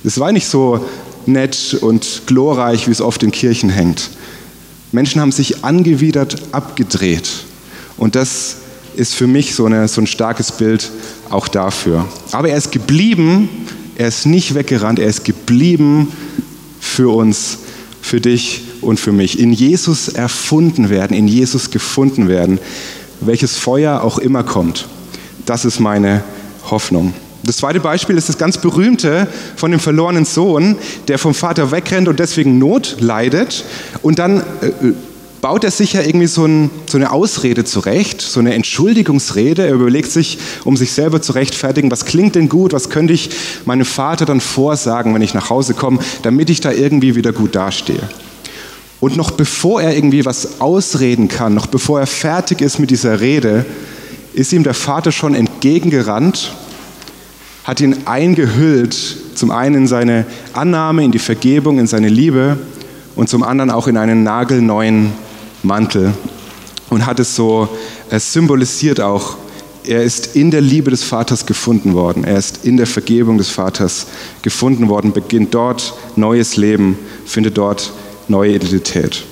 Das 0.03 0.19
war 0.19 0.33
nicht 0.33 0.47
so 0.47 0.85
nett 1.27 1.77
und 1.81 2.23
glorreich, 2.27 2.87
wie 2.87 2.93
es 2.93 3.01
oft 3.01 3.23
in 3.23 3.31
Kirchen 3.31 3.71
hängt. 3.71 4.11
Menschen 4.93 5.21
haben 5.21 5.33
sich 5.33 5.65
angewidert 5.65 6.37
abgedreht. 6.53 7.29
Und 7.97 8.15
das 8.15 8.57
ist 8.97 9.15
für 9.15 9.27
mich 9.27 9.55
so, 9.55 9.67
eine, 9.67 9.89
so 9.89 10.01
ein 10.01 10.07
starkes 10.07 10.53
Bild 10.53 10.91
auch 11.31 11.49
dafür. 11.49 12.07
Aber 12.33 12.49
er 12.49 12.57
ist 12.57 12.71
geblieben, 12.71 13.49
er 13.97 14.09
ist 14.09 14.27
nicht 14.27 14.55
weggerannt, 14.55 14.99
er 14.99 15.09
ist 15.09 15.25
geblieben 15.25 16.13
für 16.81 17.15
uns, 17.15 17.59
für 18.03 18.21
dich 18.21 18.63
und 18.85 19.01
für 19.01 19.13
mich. 19.13 19.39
In 19.39 19.53
Jesus 19.53 20.09
erfunden 20.09 20.91
werden, 20.91 21.17
in 21.17 21.29
Jesus 21.29 21.71
gefunden 21.71 22.29
werden, 22.29 22.59
welches 23.21 23.57
Feuer 23.57 24.03
auch 24.03 24.19
immer 24.19 24.45
kommt. 24.45 24.87
Das 25.47 25.65
ist 25.65 25.81
meine 25.81 26.23
Hoffnung. 26.71 27.15
Das 27.43 27.59
zweite 27.59 27.81
Beispiel 27.81 28.17
ist 28.17 28.31
das 28.31 28.39
ganz 28.39 28.57
berühmte 28.57 29.29
von 29.57 29.71
dem 29.71 29.81
verlorenen 29.81 30.25
Sohn, 30.25 30.77
der 31.09 31.19
vom 31.19 31.35
Vater 31.35 31.71
wegrennt 31.71 32.09
und 32.09 32.19
deswegen 32.19 32.59
Not 32.59 32.97
leidet 33.01 33.65
und 34.01 34.19
dann 34.19 34.41
äh, 34.41 34.93
baut 35.43 35.63
er 35.63 35.71
sich 35.71 35.93
ja 35.93 36.01
irgendwie 36.01 36.27
so, 36.27 36.47
ein, 36.47 36.71
so, 36.87 36.97
eine 36.97 37.13
Ausrede 37.13 37.65
zurecht, 37.65 38.23
so 38.23 38.41
eine 38.41 38.55
Entschuldigungsrede. 38.55 39.67
Er 39.67 39.75
überlegt 39.75 40.11
sich, 40.11 40.39
um 40.65 40.75
sich 40.79 40.93
selber 40.93 41.21
zu 41.21 41.33
rechtfertigen, 41.33 41.91
was 41.91 42.07
klingt 42.07 42.35
denn 42.35 42.49
gut, 42.49 42.73
was 42.73 42.89
könnte 42.89 43.13
ich 43.13 43.29
meinem 43.67 43.85
Vater 43.85 44.25
dann 44.25 44.41
vorsagen, 44.41 45.13
wenn 45.15 45.21
ich 45.21 45.35
nach 45.35 45.51
Hause 45.51 45.75
komme, 45.75 45.99
damit 46.23 46.49
ich 46.49 46.63
da 46.63 46.73
irgendwie 46.73 47.15
wieder 47.15 47.35
gut 47.35 47.55
dastehe. 47.55 48.09
Und 49.01 49.17
noch 49.17 49.33
bevor 49.33 49.83
er 49.83 49.95
irgendwie 49.95 50.25
was 50.25 50.61
ausreden 50.61 51.29
kann, 51.29 51.55
noch 51.55 51.67
bevor 51.67 52.01
er 52.01 52.07
fertig 52.07 52.61
ist 52.61 52.79
mit 52.79 52.91
dieser 52.91 53.21
Rede, 53.21 53.65
ist 54.33 54.53
ihm 54.53 54.63
der 54.63 54.75
Vater 54.75 55.13
schon 55.13 55.35
entgegengerannt, 55.35 56.53
hat 57.65 57.81
ihn 57.81 58.07
eingehüllt, 58.07 58.97
zum 59.35 59.51
einen 59.51 59.75
in 59.75 59.87
seine 59.87 60.27
Annahme, 60.53 61.05
in 61.05 61.13
die 61.13 61.19
Vergebung, 61.19 61.79
in 61.79 61.87
seine 61.87 62.09
Liebe 62.09 62.59
und 63.17 63.29
zum 63.29 63.43
anderen 63.43 63.71
auch 63.71 63.89
in 63.89 63.97
einen 63.97 64.23
nagelneuen 64.23 65.13
Mantel 65.63 66.13
und 66.91 67.07
hat 67.07 67.19
es 67.21 67.35
so 67.35 67.69
es 68.11 68.33
symbolisiert 68.33 69.01
auch, 69.01 69.37
er 69.87 70.03
ist 70.03 70.35
in 70.35 70.51
der 70.51 70.61
Liebe 70.61 70.91
des 70.91 71.03
Vaters 71.03 71.45
gefunden 71.45 71.95
worden, 71.95 72.25
er 72.25 72.39
ist 72.39 72.65
in 72.65 72.77
der 72.77 72.87
Vergebung 72.87 73.39
des 73.39 73.51
Vaters 73.51 74.07
gefunden 74.43 74.89
worden, 74.89 75.13
beginnt 75.13 75.55
dort 75.55 75.95
neues 76.17 76.57
Leben, 76.57 76.99
findet 77.27 77.59
dort 77.59 77.93
neue 78.29 78.55
Identität. 78.55 79.25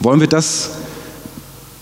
Wollen 0.00 0.20
wir 0.20 0.26
das 0.26 0.70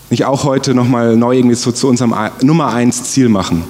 nicht 0.09 0.25
auch 0.25 0.43
heute 0.43 0.73
nochmal 0.73 1.15
neu 1.15 1.35
irgendwie 1.37 1.55
so 1.55 1.71
zu 1.71 1.87
unserem 1.87 2.15
Nummer 2.41 2.73
eins 2.73 3.03
Ziel 3.11 3.29
machen? 3.29 3.63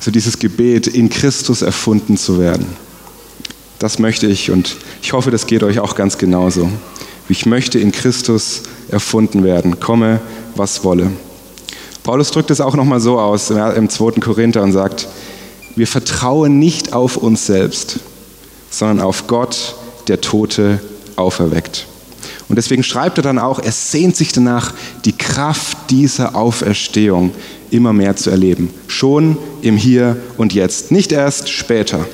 So 0.00 0.10
dieses 0.10 0.38
Gebet, 0.38 0.86
in 0.86 1.08
Christus 1.08 1.62
erfunden 1.62 2.16
zu 2.16 2.38
werden. 2.38 2.66
Das 3.78 3.98
möchte 3.98 4.26
ich 4.26 4.50
und 4.50 4.76
ich 5.02 5.12
hoffe, 5.12 5.30
das 5.30 5.46
geht 5.46 5.62
euch 5.62 5.78
auch 5.78 5.94
ganz 5.94 6.18
genauso. 6.18 6.68
Ich 7.28 7.46
möchte 7.46 7.78
in 7.78 7.92
Christus 7.92 8.62
erfunden 8.88 9.44
werden, 9.44 9.80
komme, 9.80 10.20
was 10.54 10.82
wolle. 10.82 11.12
Paulus 12.02 12.30
drückt 12.30 12.50
es 12.50 12.60
auch 12.60 12.74
nochmal 12.74 13.00
so 13.00 13.18
aus 13.18 13.50
im 13.50 13.88
2. 13.88 14.12
Korinther 14.20 14.62
und 14.62 14.72
sagt, 14.72 15.08
wir 15.76 15.86
vertrauen 15.86 16.58
nicht 16.58 16.92
auf 16.92 17.16
uns 17.16 17.46
selbst, 17.46 18.00
sondern 18.70 19.00
auf 19.00 19.26
Gott, 19.26 19.76
der 20.08 20.20
Tote 20.20 20.80
auferweckt. 21.16 21.86
Und 22.48 22.56
deswegen 22.56 22.82
schreibt 22.82 23.18
er 23.18 23.22
dann 23.22 23.38
auch, 23.38 23.58
er 23.58 23.72
sehnt 23.72 24.16
sich 24.16 24.32
danach, 24.32 24.72
die 25.04 25.12
Kraft 25.12 25.76
dieser 25.90 26.34
Auferstehung 26.34 27.32
immer 27.70 27.92
mehr 27.92 28.16
zu 28.16 28.30
erleben. 28.30 28.72
Schon 28.86 29.36
im 29.60 29.76
Hier 29.76 30.16
und 30.38 30.54
Jetzt, 30.54 30.90
nicht 30.90 31.12
erst 31.12 31.50
später. 31.50 32.06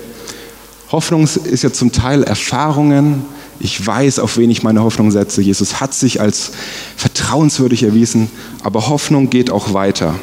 Hoffnung 0.90 1.24
ist 1.24 1.62
ja 1.62 1.72
zum 1.72 1.92
Teil 1.92 2.24
Erfahrungen, 2.24 3.24
ich 3.60 3.84
weiß, 3.84 4.18
auf 4.18 4.36
wen 4.36 4.50
ich 4.50 4.62
meine 4.62 4.82
Hoffnung 4.82 5.10
setze. 5.10 5.40
Jesus 5.40 5.80
hat 5.80 5.94
sich 5.94 6.20
als 6.20 6.50
vertrauenswürdig 6.96 7.84
erwiesen, 7.84 8.30
aber 8.62 8.88
Hoffnung 8.88 9.30
geht 9.30 9.50
auch 9.50 9.72
weiter. 9.72 10.16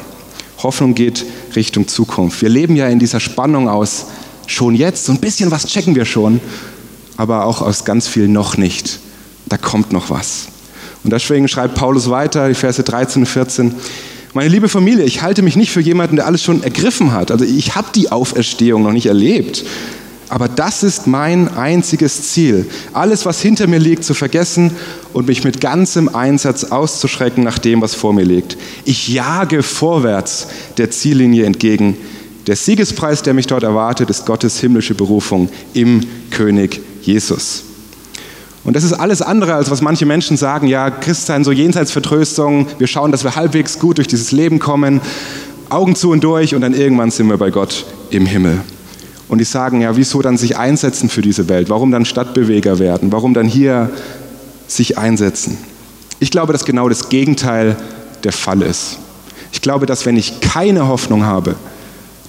Hoffnung 0.62 0.94
geht 0.94 1.24
Richtung 1.56 1.88
Zukunft. 1.88 2.42
Wir 2.42 2.50
leben 2.50 2.76
ja 2.76 2.88
in 2.88 2.98
dieser 2.98 3.20
Spannung 3.20 3.68
aus 3.68 4.06
schon 4.46 4.74
jetzt, 4.74 5.06
so 5.06 5.12
ein 5.12 5.18
bisschen 5.18 5.50
was 5.50 5.66
checken 5.66 5.94
wir 5.94 6.04
schon, 6.04 6.40
aber 7.16 7.44
auch 7.46 7.62
aus 7.62 7.84
ganz 7.84 8.08
viel 8.08 8.28
noch 8.28 8.56
nicht. 8.56 9.00
Da 9.46 9.56
kommt 9.56 9.92
noch 9.92 10.10
was. 10.10 10.48
Und 11.04 11.12
deswegen 11.12 11.48
schreibt 11.48 11.74
Paulus 11.74 12.08
weiter, 12.10 12.48
die 12.48 12.54
Verse 12.54 12.82
13 12.82 13.22
und 13.22 13.26
14, 13.26 13.74
meine 14.34 14.48
liebe 14.48 14.68
Familie, 14.68 15.04
ich 15.04 15.20
halte 15.20 15.42
mich 15.42 15.56
nicht 15.56 15.72
für 15.72 15.80
jemanden, 15.80 16.16
der 16.16 16.26
alles 16.26 16.42
schon 16.42 16.62
ergriffen 16.62 17.12
hat. 17.12 17.30
Also 17.30 17.44
ich 17.44 17.74
habe 17.74 17.88
die 17.94 18.10
Auferstehung 18.10 18.82
noch 18.82 18.92
nicht 18.92 19.06
erlebt. 19.06 19.64
Aber 20.30 20.48
das 20.48 20.82
ist 20.82 21.06
mein 21.06 21.54
einziges 21.54 22.30
Ziel, 22.30 22.66
alles, 22.94 23.26
was 23.26 23.42
hinter 23.42 23.66
mir 23.66 23.78
liegt, 23.78 24.02
zu 24.02 24.14
vergessen 24.14 24.70
und 25.12 25.26
mich 25.26 25.44
mit 25.44 25.60
ganzem 25.60 26.08
Einsatz 26.08 26.64
auszuschrecken 26.64 27.44
nach 27.44 27.58
dem, 27.58 27.82
was 27.82 27.94
vor 27.94 28.14
mir 28.14 28.24
liegt. 28.24 28.56
Ich 28.86 29.08
jage 29.08 29.62
vorwärts 29.62 30.46
der 30.78 30.90
Ziellinie 30.90 31.44
entgegen. 31.44 31.98
Der 32.46 32.56
Siegespreis, 32.56 33.22
der 33.22 33.34
mich 33.34 33.46
dort 33.46 33.62
erwartet, 33.64 34.08
ist 34.08 34.24
Gottes 34.24 34.58
himmlische 34.58 34.94
Berufung 34.94 35.50
im 35.74 36.00
König 36.30 36.80
Jesus. 37.02 37.64
Und 38.64 38.76
das 38.76 38.84
ist 38.84 38.92
alles 38.92 39.22
andere, 39.22 39.54
als 39.54 39.70
was 39.70 39.82
manche 39.82 40.06
Menschen 40.06 40.36
sagen, 40.36 40.68
ja, 40.68 40.90
Christsein, 40.90 41.42
so 41.42 41.50
Jenseitsvertröstung, 41.50 42.68
wir 42.78 42.86
schauen, 42.86 43.10
dass 43.10 43.24
wir 43.24 43.34
halbwegs 43.34 43.78
gut 43.78 43.98
durch 43.98 44.06
dieses 44.06 44.30
Leben 44.30 44.60
kommen, 44.60 45.00
Augen 45.68 45.96
zu 45.96 46.10
und 46.10 46.22
durch 46.22 46.54
und 46.54 46.60
dann 46.60 46.74
irgendwann 46.74 47.10
sind 47.10 47.28
wir 47.28 47.38
bei 47.38 47.50
Gott 47.50 47.84
im 48.10 48.26
Himmel. 48.26 48.60
Und 49.28 49.38
die 49.38 49.44
sagen, 49.44 49.80
ja, 49.80 49.96
wieso 49.96 50.22
dann 50.22 50.36
sich 50.36 50.58
einsetzen 50.58 51.08
für 51.08 51.22
diese 51.22 51.48
Welt? 51.48 51.70
Warum 51.70 51.90
dann 51.90 52.04
Stadtbeweger 52.04 52.78
werden? 52.78 53.10
Warum 53.10 53.34
dann 53.34 53.48
hier 53.48 53.90
sich 54.68 54.98
einsetzen? 54.98 55.56
Ich 56.20 56.30
glaube, 56.30 56.52
dass 56.52 56.64
genau 56.64 56.88
das 56.88 57.08
Gegenteil 57.08 57.76
der 58.22 58.32
Fall 58.32 58.62
ist. 58.62 58.98
Ich 59.50 59.60
glaube, 59.60 59.86
dass 59.86 60.06
wenn 60.06 60.16
ich 60.16 60.40
keine 60.40 60.86
Hoffnung 60.86 61.24
habe, 61.24 61.56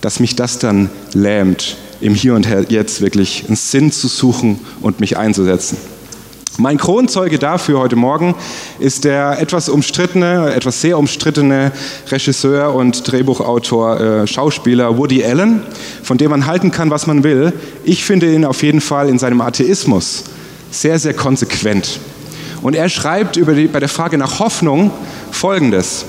dass 0.02 0.20
mich 0.20 0.36
das 0.36 0.60
dann 0.60 0.90
lähmt, 1.14 1.78
im 2.04 2.16
Hier 2.16 2.36
und 2.36 2.48
Jetzt 2.70 3.02
wirklich 3.02 3.46
einen 3.48 3.56
Sinn 3.56 3.92
zu 3.92 4.08
suchen 4.08 4.60
und 4.82 5.00
mich 5.00 5.18
einzusetzen. 5.18 5.78
Mein 6.58 6.78
Kronzeuge 6.78 7.40
dafür 7.40 7.80
heute 7.80 7.96
Morgen 7.96 8.36
ist 8.78 9.06
der 9.06 9.40
etwas 9.40 9.70
umstrittene, 9.70 10.54
etwas 10.54 10.82
sehr 10.82 11.00
umstrittene 11.00 11.72
Regisseur 12.12 12.76
und 12.76 13.12
Drehbuchautor, 13.12 14.00
äh, 14.00 14.28
Schauspieler 14.28 14.98
Woody 14.98 15.24
Allen, 15.24 15.64
von 16.04 16.20
dem 16.20 16.30
man 16.30 16.46
halten 16.46 16.70
kann, 16.70 16.92
was 16.92 17.08
man 17.08 17.24
will. 17.24 17.54
Ich 17.84 18.04
finde 18.04 18.32
ihn 18.32 18.46
auf 18.46 18.62
jeden 18.62 18.82
Fall 18.82 19.10
in 19.10 19.18
seinem 19.18 19.42
Atheismus 19.42 20.26
sehr, 20.70 21.00
sehr 21.00 21.16
konsequent. 21.16 22.00
Und 22.62 22.76
er 22.76 22.88
schreibt 22.90 23.36
die, 23.36 23.42
bei 23.42 23.80
der 23.80 23.90
Frage 23.90 24.18
nach 24.20 24.40
Hoffnung 24.40 24.92
Folgendes 25.32 26.06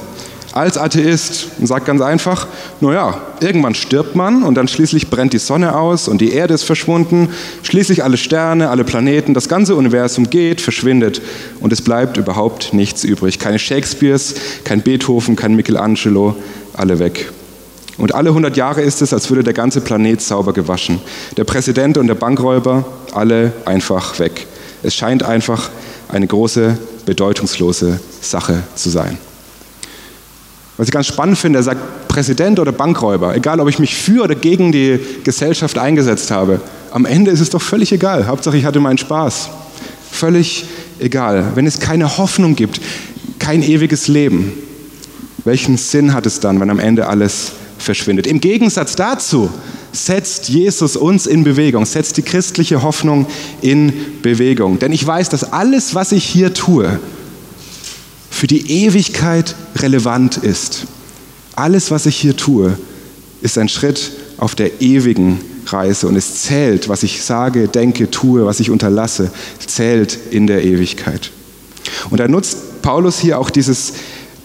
als 0.54 0.78
Atheist 0.78 1.48
und 1.58 1.66
sagt 1.66 1.84
ganz 1.84 2.00
einfach, 2.00 2.46
naja, 2.80 3.20
irgendwann 3.40 3.74
stirbt 3.74 4.14
man 4.14 4.44
und 4.44 4.54
dann 4.54 4.68
schließlich 4.68 5.10
brennt 5.10 5.32
die 5.32 5.38
Sonne 5.38 5.76
aus 5.76 6.06
und 6.06 6.20
die 6.20 6.32
Erde 6.32 6.54
ist 6.54 6.62
verschwunden, 6.62 7.28
schließlich 7.64 8.04
alle 8.04 8.16
Sterne, 8.16 8.70
alle 8.70 8.84
Planeten, 8.84 9.34
das 9.34 9.48
ganze 9.48 9.74
Universum 9.74 10.30
geht, 10.30 10.60
verschwindet 10.60 11.20
und 11.58 11.72
es 11.72 11.82
bleibt 11.82 12.18
überhaupt 12.18 12.72
nichts 12.72 13.02
übrig. 13.02 13.40
Keine 13.40 13.58
Shakespeares, 13.58 14.36
kein 14.62 14.82
Beethoven, 14.82 15.34
kein 15.34 15.56
Michelangelo, 15.56 16.36
alle 16.72 17.00
weg. 17.00 17.32
Und 17.98 18.14
alle 18.14 18.28
100 18.28 18.56
Jahre 18.56 18.82
ist 18.82 19.02
es, 19.02 19.12
als 19.12 19.30
würde 19.30 19.42
der 19.42 19.54
ganze 19.54 19.80
Planet 19.80 20.20
sauber 20.20 20.52
gewaschen. 20.52 21.00
Der 21.36 21.44
Präsident 21.44 21.98
und 21.98 22.06
der 22.06 22.14
Bankräuber, 22.14 22.84
alle 23.12 23.52
einfach 23.64 24.20
weg. 24.20 24.46
Es 24.84 24.94
scheint 24.94 25.24
einfach 25.24 25.70
eine 26.08 26.28
große, 26.28 26.78
bedeutungslose 27.06 27.98
Sache 28.20 28.62
zu 28.76 28.90
sein. 28.90 29.18
Was 30.76 30.88
ich 30.88 30.92
ganz 30.92 31.06
spannend 31.06 31.38
finde, 31.38 31.60
er 31.60 31.62
sagt 31.62 32.08
Präsident 32.08 32.58
oder 32.58 32.72
Bankräuber, 32.72 33.34
egal 33.36 33.60
ob 33.60 33.68
ich 33.68 33.78
mich 33.78 33.94
für 33.94 34.24
oder 34.24 34.34
gegen 34.34 34.72
die 34.72 34.98
Gesellschaft 35.22 35.78
eingesetzt 35.78 36.30
habe, 36.30 36.60
am 36.90 37.06
Ende 37.06 37.30
ist 37.30 37.40
es 37.40 37.50
doch 37.50 37.62
völlig 37.62 37.92
egal. 37.92 38.26
Hauptsache 38.26 38.56
ich 38.56 38.64
hatte 38.64 38.80
meinen 38.80 38.98
Spaß. 38.98 39.50
Völlig 40.10 40.64
egal. 40.98 41.52
Wenn 41.54 41.66
es 41.66 41.78
keine 41.78 42.18
Hoffnung 42.18 42.56
gibt, 42.56 42.80
kein 43.38 43.62
ewiges 43.62 44.08
Leben, 44.08 44.52
welchen 45.44 45.76
Sinn 45.76 46.12
hat 46.12 46.26
es 46.26 46.40
dann, 46.40 46.58
wenn 46.60 46.70
am 46.70 46.78
Ende 46.78 47.06
alles 47.06 47.52
verschwindet? 47.78 48.26
Im 48.26 48.40
Gegensatz 48.40 48.96
dazu 48.96 49.50
setzt 49.92 50.48
Jesus 50.48 50.96
uns 50.96 51.26
in 51.26 51.44
Bewegung, 51.44 51.84
setzt 51.84 52.16
die 52.16 52.22
christliche 52.22 52.82
Hoffnung 52.82 53.26
in 53.60 53.92
Bewegung. 54.22 54.78
Denn 54.78 54.92
ich 54.92 55.06
weiß, 55.06 55.28
dass 55.28 55.52
alles, 55.52 55.94
was 55.94 56.12
ich 56.12 56.24
hier 56.24 56.52
tue, 56.52 56.98
für 58.44 58.48
die 58.48 58.84
Ewigkeit 58.84 59.54
relevant 59.76 60.36
ist. 60.36 60.84
Alles, 61.56 61.90
was 61.90 62.04
ich 62.04 62.16
hier 62.16 62.36
tue, 62.36 62.76
ist 63.40 63.56
ein 63.56 63.70
Schritt 63.70 64.12
auf 64.36 64.54
der 64.54 64.82
ewigen 64.82 65.40
Reise 65.64 66.08
und 66.08 66.14
es 66.14 66.42
zählt, 66.42 66.90
was 66.90 67.04
ich 67.04 67.22
sage, 67.22 67.68
denke, 67.68 68.10
tue, 68.10 68.44
was 68.44 68.60
ich 68.60 68.68
unterlasse, 68.68 69.30
zählt 69.66 70.18
in 70.30 70.46
der 70.46 70.62
Ewigkeit. 70.62 71.30
Und 72.10 72.20
da 72.20 72.28
nutzt 72.28 72.82
Paulus 72.82 73.18
hier 73.18 73.38
auch 73.38 73.48
dieses 73.48 73.94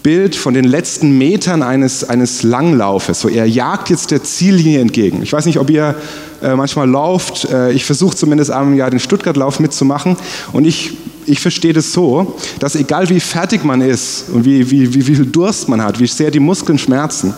Bild 0.02 0.34
von 0.34 0.54
den 0.54 0.64
letzten 0.64 1.18
Metern 1.18 1.62
eines, 1.62 2.02
eines 2.02 2.42
Langlaufes. 2.42 3.20
So, 3.20 3.28
er 3.28 3.44
jagt 3.44 3.90
jetzt 3.90 4.12
der 4.12 4.24
Ziellinie 4.24 4.80
entgegen. 4.80 5.22
Ich 5.22 5.34
weiß 5.34 5.44
nicht, 5.44 5.58
ob 5.58 5.68
ihr 5.68 5.94
äh, 6.42 6.54
manchmal 6.54 6.88
lauft. 6.88 7.50
Äh, 7.50 7.72
ich 7.72 7.84
versuche 7.84 8.16
zumindest 8.16 8.50
am 8.50 8.74
Jahr 8.74 8.88
den 8.88 8.98
Stuttgart-Lauf 8.98 9.60
mitzumachen. 9.60 10.16
Und 10.54 10.66
ich, 10.66 10.92
ich 11.26 11.40
verstehe 11.40 11.72
das 11.72 11.92
so, 11.92 12.38
dass 12.58 12.74
egal 12.74 13.08
wie 13.08 13.20
fertig 13.20 13.64
man 13.64 13.80
ist 13.80 14.26
und 14.32 14.44
wie, 14.44 14.70
wie, 14.70 14.92
wie, 14.94 15.06
wie 15.06 15.14
viel 15.14 15.26
Durst 15.26 15.68
man 15.68 15.82
hat, 15.82 16.00
wie 16.00 16.06
sehr 16.06 16.30
die 16.30 16.40
Muskeln 16.40 16.78
schmerzen, 16.78 17.34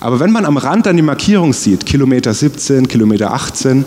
aber 0.00 0.20
wenn 0.20 0.30
man 0.30 0.44
am 0.44 0.56
Rand 0.56 0.86
dann 0.86 0.96
die 0.96 1.02
Markierung 1.02 1.52
sieht, 1.52 1.86
Kilometer 1.86 2.34
17, 2.34 2.86
Kilometer 2.86 3.32
18, 3.32 3.84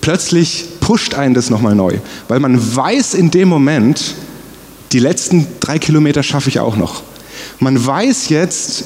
plötzlich 0.00 0.66
pusht 0.80 1.14
einen 1.14 1.34
das 1.34 1.50
nochmal 1.50 1.74
neu. 1.74 1.98
Weil 2.28 2.40
man 2.40 2.76
weiß 2.76 3.14
in 3.14 3.30
dem 3.30 3.48
Moment, 3.48 4.14
die 4.92 4.98
letzten 4.98 5.46
drei 5.60 5.78
Kilometer 5.78 6.22
schaffe 6.22 6.48
ich 6.48 6.60
auch 6.60 6.76
noch. 6.76 7.02
Man 7.58 7.84
weiß 7.84 8.28
jetzt, 8.28 8.84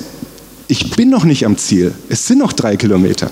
ich 0.66 0.90
bin 0.90 1.10
noch 1.10 1.24
nicht 1.24 1.44
am 1.46 1.56
Ziel. 1.56 1.92
Es 2.08 2.26
sind 2.26 2.38
noch 2.38 2.52
drei 2.52 2.76
Kilometer. 2.76 3.30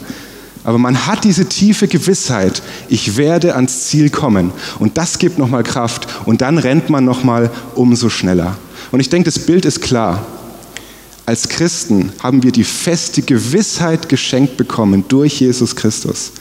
Aber 0.65 0.79
man 0.79 1.07
hat 1.07 1.25
diese 1.25 1.47
tiefe 1.47 1.89
Gewissheit, 1.89 2.63
ich 2.89 3.17
werde 3.17 3.57
ans 3.57 3.87
Ziel 3.89 4.11
kommen. 4.11 4.53
Und 4.79 4.97
das 4.97 5.19
gibt 5.19 5.39
nochmal 5.39 5.65
Kraft. 5.65 6.07
Und 6.25 6.41
dann 6.41 6.59
rennt 6.59 6.89
man 6.89 7.05
nochmal 7.05 7.51
umso 7.75 8.09
schneller. 8.09 8.57
Und 8.93 9.01
ich 9.01 9.09
denke, 9.09 9.31
das 9.31 9.41
Bild 9.41 9.65
ist 9.65 9.83
klar. 9.83 10.25
Als 11.27 11.49
Christen 11.49 12.13
haben 12.23 12.43
wir 12.43 12.53
die 12.53 12.65
feste 12.65 13.23
Gewissheit 13.23 14.09
geschenkt 14.09 14.57
bekommen 14.57 15.05
durch 15.09 15.41
Jesus 15.41 15.77
Christus, 15.77 16.33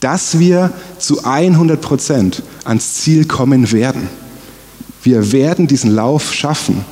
dass 0.00 0.38
wir 0.38 0.72
zu 0.98 1.24
100 1.24 1.80
Prozent 1.80 2.42
ans 2.64 2.94
Ziel 2.94 3.24
kommen 3.24 3.70
werden. 3.72 4.08
Wir 5.02 5.32
werden 5.32 5.66
diesen 5.66 5.90
Lauf 5.90 6.32
schaffen. 6.32 6.84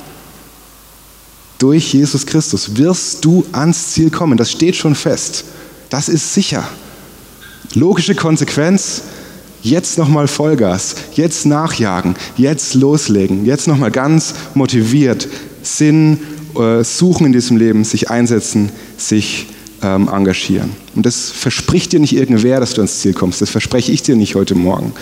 Durch 1.59 1.93
Jesus 1.93 2.25
Christus 2.25 2.77
wirst 2.77 3.23
du 3.23 3.45
ans 3.51 3.93
Ziel 3.93 4.09
kommen. 4.09 4.37
Das 4.37 4.51
steht 4.51 4.75
schon 4.75 4.95
fest. 4.95 5.45
Das 5.89 6.09
ist 6.09 6.33
sicher. 6.33 6.67
Logische 7.73 8.15
Konsequenz, 8.15 9.03
jetzt 9.61 9.97
nochmal 9.97 10.27
Vollgas, 10.27 10.95
jetzt 11.13 11.45
nachjagen, 11.45 12.15
jetzt 12.37 12.73
loslegen, 12.73 13.45
jetzt 13.45 13.67
nochmal 13.67 13.91
ganz 13.91 14.33
motiviert 14.53 15.27
Sinn 15.61 16.19
äh, 16.55 16.83
suchen 16.83 17.27
in 17.27 17.33
diesem 17.33 17.57
Leben, 17.57 17.83
sich 17.83 18.09
einsetzen, 18.09 18.71
sich 18.97 19.47
ähm, 19.81 20.07
engagieren. 20.07 20.71
Und 20.95 21.05
das 21.05 21.29
verspricht 21.29 21.91
dir 21.91 21.99
nicht 21.99 22.15
irgendwer, 22.15 22.59
dass 22.59 22.73
du 22.73 22.81
ans 22.81 22.99
Ziel 22.99 23.13
kommst. 23.13 23.41
Das 23.41 23.49
verspreche 23.49 23.91
ich 23.91 24.01
dir 24.01 24.15
nicht 24.15 24.35
heute 24.35 24.55
Morgen. 24.55 24.93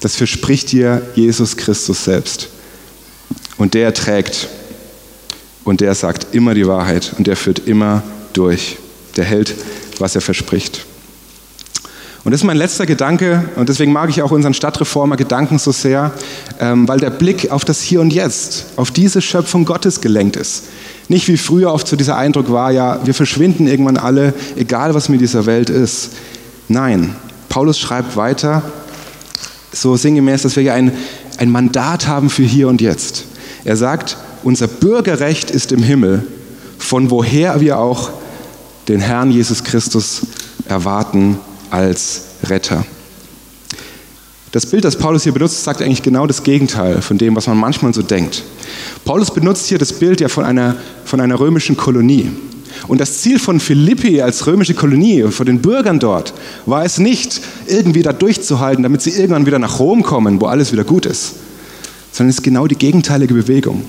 Das 0.00 0.16
verspricht 0.16 0.72
dir 0.72 1.02
Jesus 1.14 1.56
Christus 1.56 2.04
selbst. 2.04 2.48
Und 3.56 3.74
der 3.74 3.94
trägt 3.94 4.48
und 5.64 5.80
der 5.80 5.94
sagt 5.94 6.34
immer 6.34 6.54
die 6.54 6.66
Wahrheit 6.66 7.14
und 7.16 7.26
der 7.26 7.36
führt 7.36 7.60
immer 7.66 8.02
durch. 8.32 8.76
Der 9.16 9.24
hält, 9.24 9.54
was 9.98 10.14
er 10.14 10.20
verspricht. 10.20 10.86
Und 12.24 12.32
das 12.32 12.40
ist 12.40 12.44
mein 12.44 12.56
letzter 12.56 12.86
Gedanke 12.86 13.44
und 13.56 13.68
deswegen 13.68 13.92
mag 13.92 14.08
ich 14.08 14.22
auch 14.22 14.30
unseren 14.30 14.54
Stadtreformer 14.54 15.16
Gedanken 15.16 15.58
so 15.58 15.72
sehr, 15.72 16.10
ähm, 16.58 16.88
weil 16.88 16.98
der 16.98 17.10
Blick 17.10 17.50
auf 17.50 17.66
das 17.66 17.82
Hier 17.82 18.00
und 18.00 18.14
Jetzt, 18.14 18.64
auf 18.76 18.90
diese 18.90 19.20
Schöpfung 19.20 19.66
Gottes 19.66 20.00
gelenkt 20.00 20.36
ist. 20.36 20.64
Nicht 21.08 21.28
wie 21.28 21.36
früher 21.36 21.70
oft 21.70 21.86
so 21.86 21.96
dieser 21.96 22.16
Eindruck 22.16 22.50
war, 22.50 22.70
ja, 22.70 23.00
wir 23.04 23.12
verschwinden 23.12 23.66
irgendwann 23.66 23.98
alle, 23.98 24.32
egal 24.56 24.94
was 24.94 25.10
mit 25.10 25.20
dieser 25.20 25.44
Welt 25.44 25.68
ist. 25.68 26.12
Nein, 26.68 27.14
Paulus 27.50 27.78
schreibt 27.78 28.16
weiter, 28.16 28.62
so 29.70 29.94
sinngemäß, 29.96 30.42
dass 30.42 30.56
wir 30.56 30.62
hier 30.62 30.74
ein, 30.74 30.92
ein 31.36 31.50
Mandat 31.50 32.08
haben 32.08 32.30
für 32.30 32.42
hier 32.42 32.68
und 32.68 32.80
jetzt. 32.80 33.24
Er 33.66 33.76
sagt, 33.76 34.16
unser 34.42 34.66
Bürgerrecht 34.66 35.50
ist 35.50 35.72
im 35.72 35.82
Himmel, 35.82 36.26
von 36.78 37.10
woher 37.10 37.60
wir 37.60 37.78
auch 37.78 38.12
den 38.88 39.00
Herrn 39.00 39.30
Jesus 39.30 39.64
Christus 39.64 40.22
erwarten 40.66 41.38
als 41.70 42.22
Retter. 42.44 42.84
Das 44.52 44.66
Bild, 44.66 44.84
das 44.84 44.96
Paulus 44.96 45.24
hier 45.24 45.32
benutzt, 45.32 45.64
sagt 45.64 45.82
eigentlich 45.82 46.02
genau 46.02 46.28
das 46.28 46.44
Gegenteil 46.44 47.02
von 47.02 47.18
dem, 47.18 47.34
was 47.34 47.48
man 47.48 47.56
manchmal 47.56 47.92
so 47.92 48.02
denkt. 48.02 48.44
Paulus 49.04 49.32
benutzt 49.32 49.66
hier 49.66 49.78
das 49.78 49.92
Bild 49.92 50.20
ja 50.20 50.28
von 50.28 50.44
einer, 50.44 50.76
von 51.04 51.20
einer 51.20 51.40
römischen 51.40 51.76
Kolonie. 51.76 52.30
Und 52.86 53.00
das 53.00 53.20
Ziel 53.20 53.38
von 53.38 53.58
Philippi 53.58 54.20
als 54.20 54.46
römische 54.46 54.74
Kolonie 54.74 55.22
und 55.22 55.32
von 55.32 55.46
den 55.46 55.60
Bürgern 55.60 55.98
dort 55.98 56.34
war 56.66 56.84
es 56.84 56.98
nicht, 56.98 57.40
irgendwie 57.66 58.02
da 58.02 58.12
durchzuhalten, 58.12 58.82
damit 58.82 59.02
sie 59.02 59.10
irgendwann 59.10 59.46
wieder 59.46 59.58
nach 59.58 59.80
Rom 59.80 60.02
kommen, 60.02 60.40
wo 60.40 60.46
alles 60.46 60.72
wieder 60.72 60.84
gut 60.84 61.06
ist, 61.06 61.34
sondern 62.12 62.30
es 62.30 62.36
ist 62.36 62.42
genau 62.42 62.66
die 62.66 62.76
gegenteilige 62.76 63.34
Bewegung. 63.34 63.82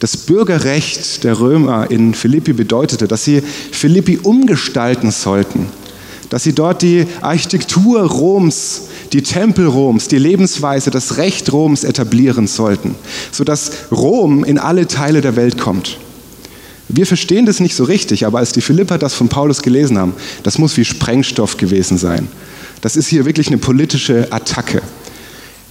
Das 0.00 0.16
Bürgerrecht 0.16 1.24
der 1.24 1.38
Römer 1.40 1.90
in 1.90 2.14
Philippi 2.14 2.54
bedeutete, 2.54 3.06
dass 3.06 3.24
sie 3.24 3.42
Philippi 3.42 4.18
umgestalten 4.22 5.10
sollten, 5.10 5.66
dass 6.30 6.42
sie 6.42 6.54
dort 6.54 6.80
die 6.80 7.06
Architektur 7.20 8.00
Roms, 8.00 8.88
die 9.12 9.22
Tempel 9.22 9.66
Roms, 9.66 10.08
die 10.08 10.16
Lebensweise, 10.16 10.90
das 10.90 11.18
Recht 11.18 11.52
Roms 11.52 11.84
etablieren 11.84 12.46
sollten, 12.46 12.94
sodass 13.30 13.72
Rom 13.92 14.42
in 14.42 14.58
alle 14.58 14.88
Teile 14.88 15.20
der 15.20 15.36
Welt 15.36 15.58
kommt. 15.58 15.98
Wir 16.88 17.06
verstehen 17.06 17.44
das 17.44 17.60
nicht 17.60 17.76
so 17.76 17.84
richtig, 17.84 18.24
aber 18.24 18.38
als 18.38 18.52
die 18.52 18.62
Philipper 18.62 18.96
das 18.96 19.12
von 19.12 19.28
Paulus 19.28 19.60
gelesen 19.60 19.98
haben, 19.98 20.14
das 20.44 20.56
muss 20.56 20.78
wie 20.78 20.84
Sprengstoff 20.86 21.58
gewesen 21.58 21.98
sein. 21.98 22.26
Das 22.80 22.96
ist 22.96 23.08
hier 23.08 23.26
wirklich 23.26 23.48
eine 23.48 23.58
politische 23.58 24.28
Attacke. 24.30 24.80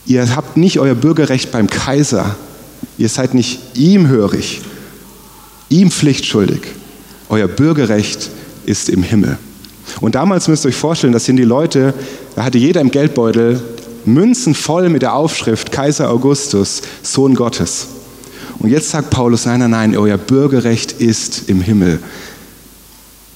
Ihr 0.06 0.36
habt 0.36 0.56
nicht 0.56 0.80
euer 0.80 0.96
Bürgerrecht 0.96 1.52
beim 1.52 1.68
Kaiser. 1.68 2.36
Ihr 3.00 3.08
seid 3.08 3.34
nicht 3.34 3.62
ihm 3.76 4.10
hörig, 4.10 4.60
ihm 5.70 5.90
pflichtschuldig. 5.90 6.60
Euer 7.30 7.48
Bürgerrecht 7.48 8.30
ist 8.66 8.90
im 8.90 9.04
Himmel. 9.04 9.38
Und 10.02 10.16
damals 10.16 10.50
müsst 10.50 10.66
ihr 10.66 10.70
euch 10.70 10.76
vorstellen, 10.76 11.14
das 11.14 11.24
sind 11.24 11.38
die 11.38 11.44
Leute, 11.44 11.94
da 12.36 12.44
hatte 12.44 12.58
jeder 12.58 12.82
im 12.82 12.92
Geldbeutel 12.92 13.62
Münzen 14.04 14.54
voll 14.54 14.90
mit 14.90 15.02
der 15.02 15.14
Aufschrift 15.14 15.72
Kaiser 15.72 16.10
Augustus, 16.10 16.82
Sohn 17.02 17.36
Gottes. 17.36 17.88
Und 18.60 18.70
jetzt 18.70 18.90
sagt 18.90 19.12
Paulus, 19.12 19.46
nein, 19.46 19.62
nein, 19.62 19.72
nein, 19.72 19.98
euer 19.98 20.18
Bürgerrecht 20.18 20.92
ist 20.92 21.48
im 21.48 21.62
Himmel. 21.62 22.00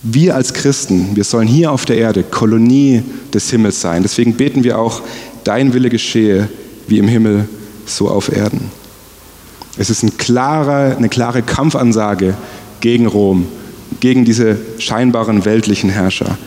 Wir 0.02 0.36
als 0.36 0.54
Christen, 0.54 1.15
wir 1.15 1.23
sollen 1.23 1.47
hier 1.47 1.71
auf 1.71 1.86
der 1.86 1.97
Erde 1.97 2.23
Kolonie 2.23 3.02
des 3.34 3.49
Himmels 3.49 3.80
sein. 3.80 4.04
Deswegen 4.04 4.34
beten 4.34 4.65
wir 4.65 4.78
auch, 4.78 5.02
dein 5.45 5.73
Wille 5.73 5.89
geschehe, 5.89 6.49
wie 6.88 6.97
im 6.97 7.08
Himmel, 7.08 7.47
so 7.86 8.10
auf 8.10 8.30
Erden. 8.30 8.83
Es 9.78 9.90
ist 9.90 10.04
ein 10.04 10.18
klarer, 10.18 10.96
eine 10.98 11.10
klare 11.10 11.42
Kampfansage 11.42 12.36
gegen 12.80 13.08
Rom, 13.08 13.48
gegen 14.00 14.26
diese 14.26 14.58
scheinbaren 14.78 15.46
weltlichen 15.46 15.90
Herrscher. 15.90 16.38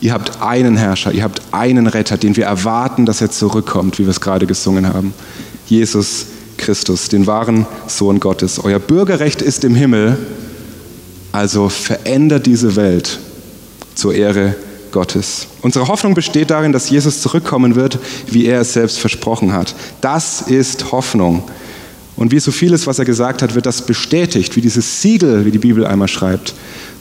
Ihr 0.00 0.12
habt 0.12 0.40
einen 0.40 0.76
Herrscher, 0.76 1.12
ihr 1.12 1.24
habt 1.24 1.42
einen 1.50 1.88
Retter, 1.88 2.16
den 2.16 2.36
wir 2.36 2.44
erwarten, 2.44 3.04
dass 3.04 3.20
er 3.20 3.30
zurückkommt, 3.30 3.98
wie 3.98 4.04
wir 4.04 4.10
es 4.10 4.20
gerade 4.20 4.46
gesungen 4.46 4.86
haben. 4.92 5.12
Jesus 5.66 6.26
Christus, 6.56 7.08
den 7.08 7.26
wahren 7.26 7.66
Sohn 7.88 8.20
Gottes. 8.20 8.62
Euer 8.62 8.78
Bürgerrecht 8.78 9.42
ist 9.42 9.64
im 9.64 9.74
Himmel, 9.74 10.16
also 11.32 11.68
verändert 11.68 12.46
diese 12.46 12.76
Welt 12.76 13.18
zur 13.94 14.14
Ehre 14.14 14.54
Gottes. 14.92 15.48
Unsere 15.62 15.88
Hoffnung 15.88 16.14
besteht 16.14 16.50
darin, 16.50 16.72
dass 16.72 16.90
Jesus 16.90 17.20
zurückkommen 17.20 17.74
wird, 17.74 17.98
wie 18.30 18.46
er 18.46 18.60
es 18.60 18.72
selbst 18.72 18.98
versprochen 18.98 19.52
hat. 19.52 19.74
Das 20.00 20.42
ist 20.42 20.92
Hoffnung. 20.92 21.42
Und 22.18 22.32
wie 22.32 22.40
so 22.40 22.50
vieles, 22.50 22.88
was 22.88 22.98
er 22.98 23.04
gesagt 23.04 23.42
hat, 23.42 23.54
wird 23.54 23.64
das 23.64 23.86
bestätigt, 23.86 24.56
wie 24.56 24.60
dieses 24.60 25.00
Siegel, 25.00 25.44
wie 25.44 25.52
die 25.52 25.58
Bibel 25.58 25.86
einmal 25.86 26.08
schreibt, 26.08 26.52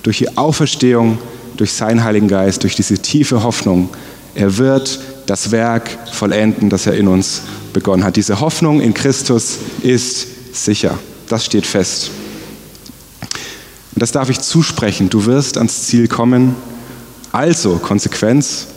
durch 0.03 0.19
die 0.19 0.37
Auferstehung, 0.37 1.17
durch 1.57 1.73
seinen 1.73 2.03
Heiligen 2.03 2.27
Geist, 2.27 2.61
durch 2.61 2.75
diese 2.75 2.99
tiefe 2.99 3.41
Hoffnung. 3.41 3.89
Er 4.35 4.57
wird 4.57 4.99
das 5.25 5.49
Werk 5.49 5.97
vollenden, 6.13 6.69
das 6.69 6.85
er 6.85 6.93
in 6.93 7.07
uns 7.07 7.41
begonnen 7.73 8.03
hat. 8.03 8.15
Diese 8.15 8.39
Hoffnung 8.39 8.79
in 8.79 8.93
Christus 8.93 9.57
ist 9.81 10.27
sicher. 10.53 10.99
Das 11.27 11.43
steht 11.43 11.65
fest. 11.65 12.11
Und 13.95 14.01
das 14.01 14.11
darf 14.11 14.29
ich 14.29 14.39
zusprechen. 14.39 15.09
Du 15.09 15.25
wirst 15.25 15.57
ans 15.57 15.87
Ziel 15.87 16.07
kommen. 16.07 16.55
Also, 17.31 17.77
Konsequenz, 17.77 18.67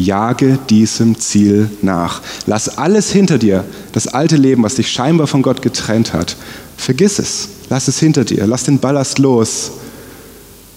jage 0.00 0.58
diesem 0.68 1.18
Ziel 1.18 1.70
nach. 1.82 2.22
Lass 2.46 2.78
alles 2.78 3.12
hinter 3.12 3.38
dir, 3.38 3.64
das 3.92 4.08
alte 4.08 4.36
Leben, 4.36 4.62
was 4.62 4.74
dich 4.74 4.90
scheinbar 4.90 5.26
von 5.26 5.42
Gott 5.42 5.62
getrennt 5.62 6.12
hat. 6.12 6.36
Vergiss 6.76 7.18
es. 7.18 7.48
Lass 7.68 7.86
es 7.86 8.00
hinter 8.00 8.24
dir. 8.24 8.46
Lass 8.46 8.64
den 8.64 8.80
Ballast 8.80 9.18
los, 9.18 9.72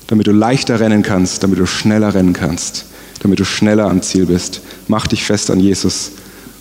damit 0.07 0.27
du 0.27 0.31
leichter 0.31 0.79
rennen 0.79 1.01
kannst, 1.01 1.41
damit 1.41 1.57
du 1.57 1.65
schneller 1.65 2.13
rennen 2.13 2.33
kannst 2.33 2.85
damit 3.23 3.39
du 3.39 3.45
schneller 3.45 3.89
am 3.89 4.01
Ziel 4.01 4.25
bist. 4.25 4.61
Mach 4.87 5.07
dich 5.07 5.23
fest 5.23 5.49
an 5.49 5.59
Jesus 5.59 6.11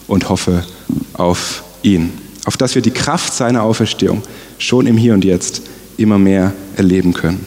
und 0.07 0.29
hoffe 0.29 0.64
auf 1.12 1.64
ihn. 1.83 2.12
Auf 2.44 2.57
dass 2.57 2.75
wir 2.75 2.83
die 2.83 2.92
Kraft 2.92 3.35
seiner 3.35 3.62
Auferstehung 3.62 4.22
schon 4.59 4.87
im 4.87 4.96
Hier 4.96 5.14
und 5.14 5.25
Jetzt 5.25 5.62
immer 5.96 6.18
mehr 6.18 6.53
erleben 6.77 7.12
können. 7.12 7.44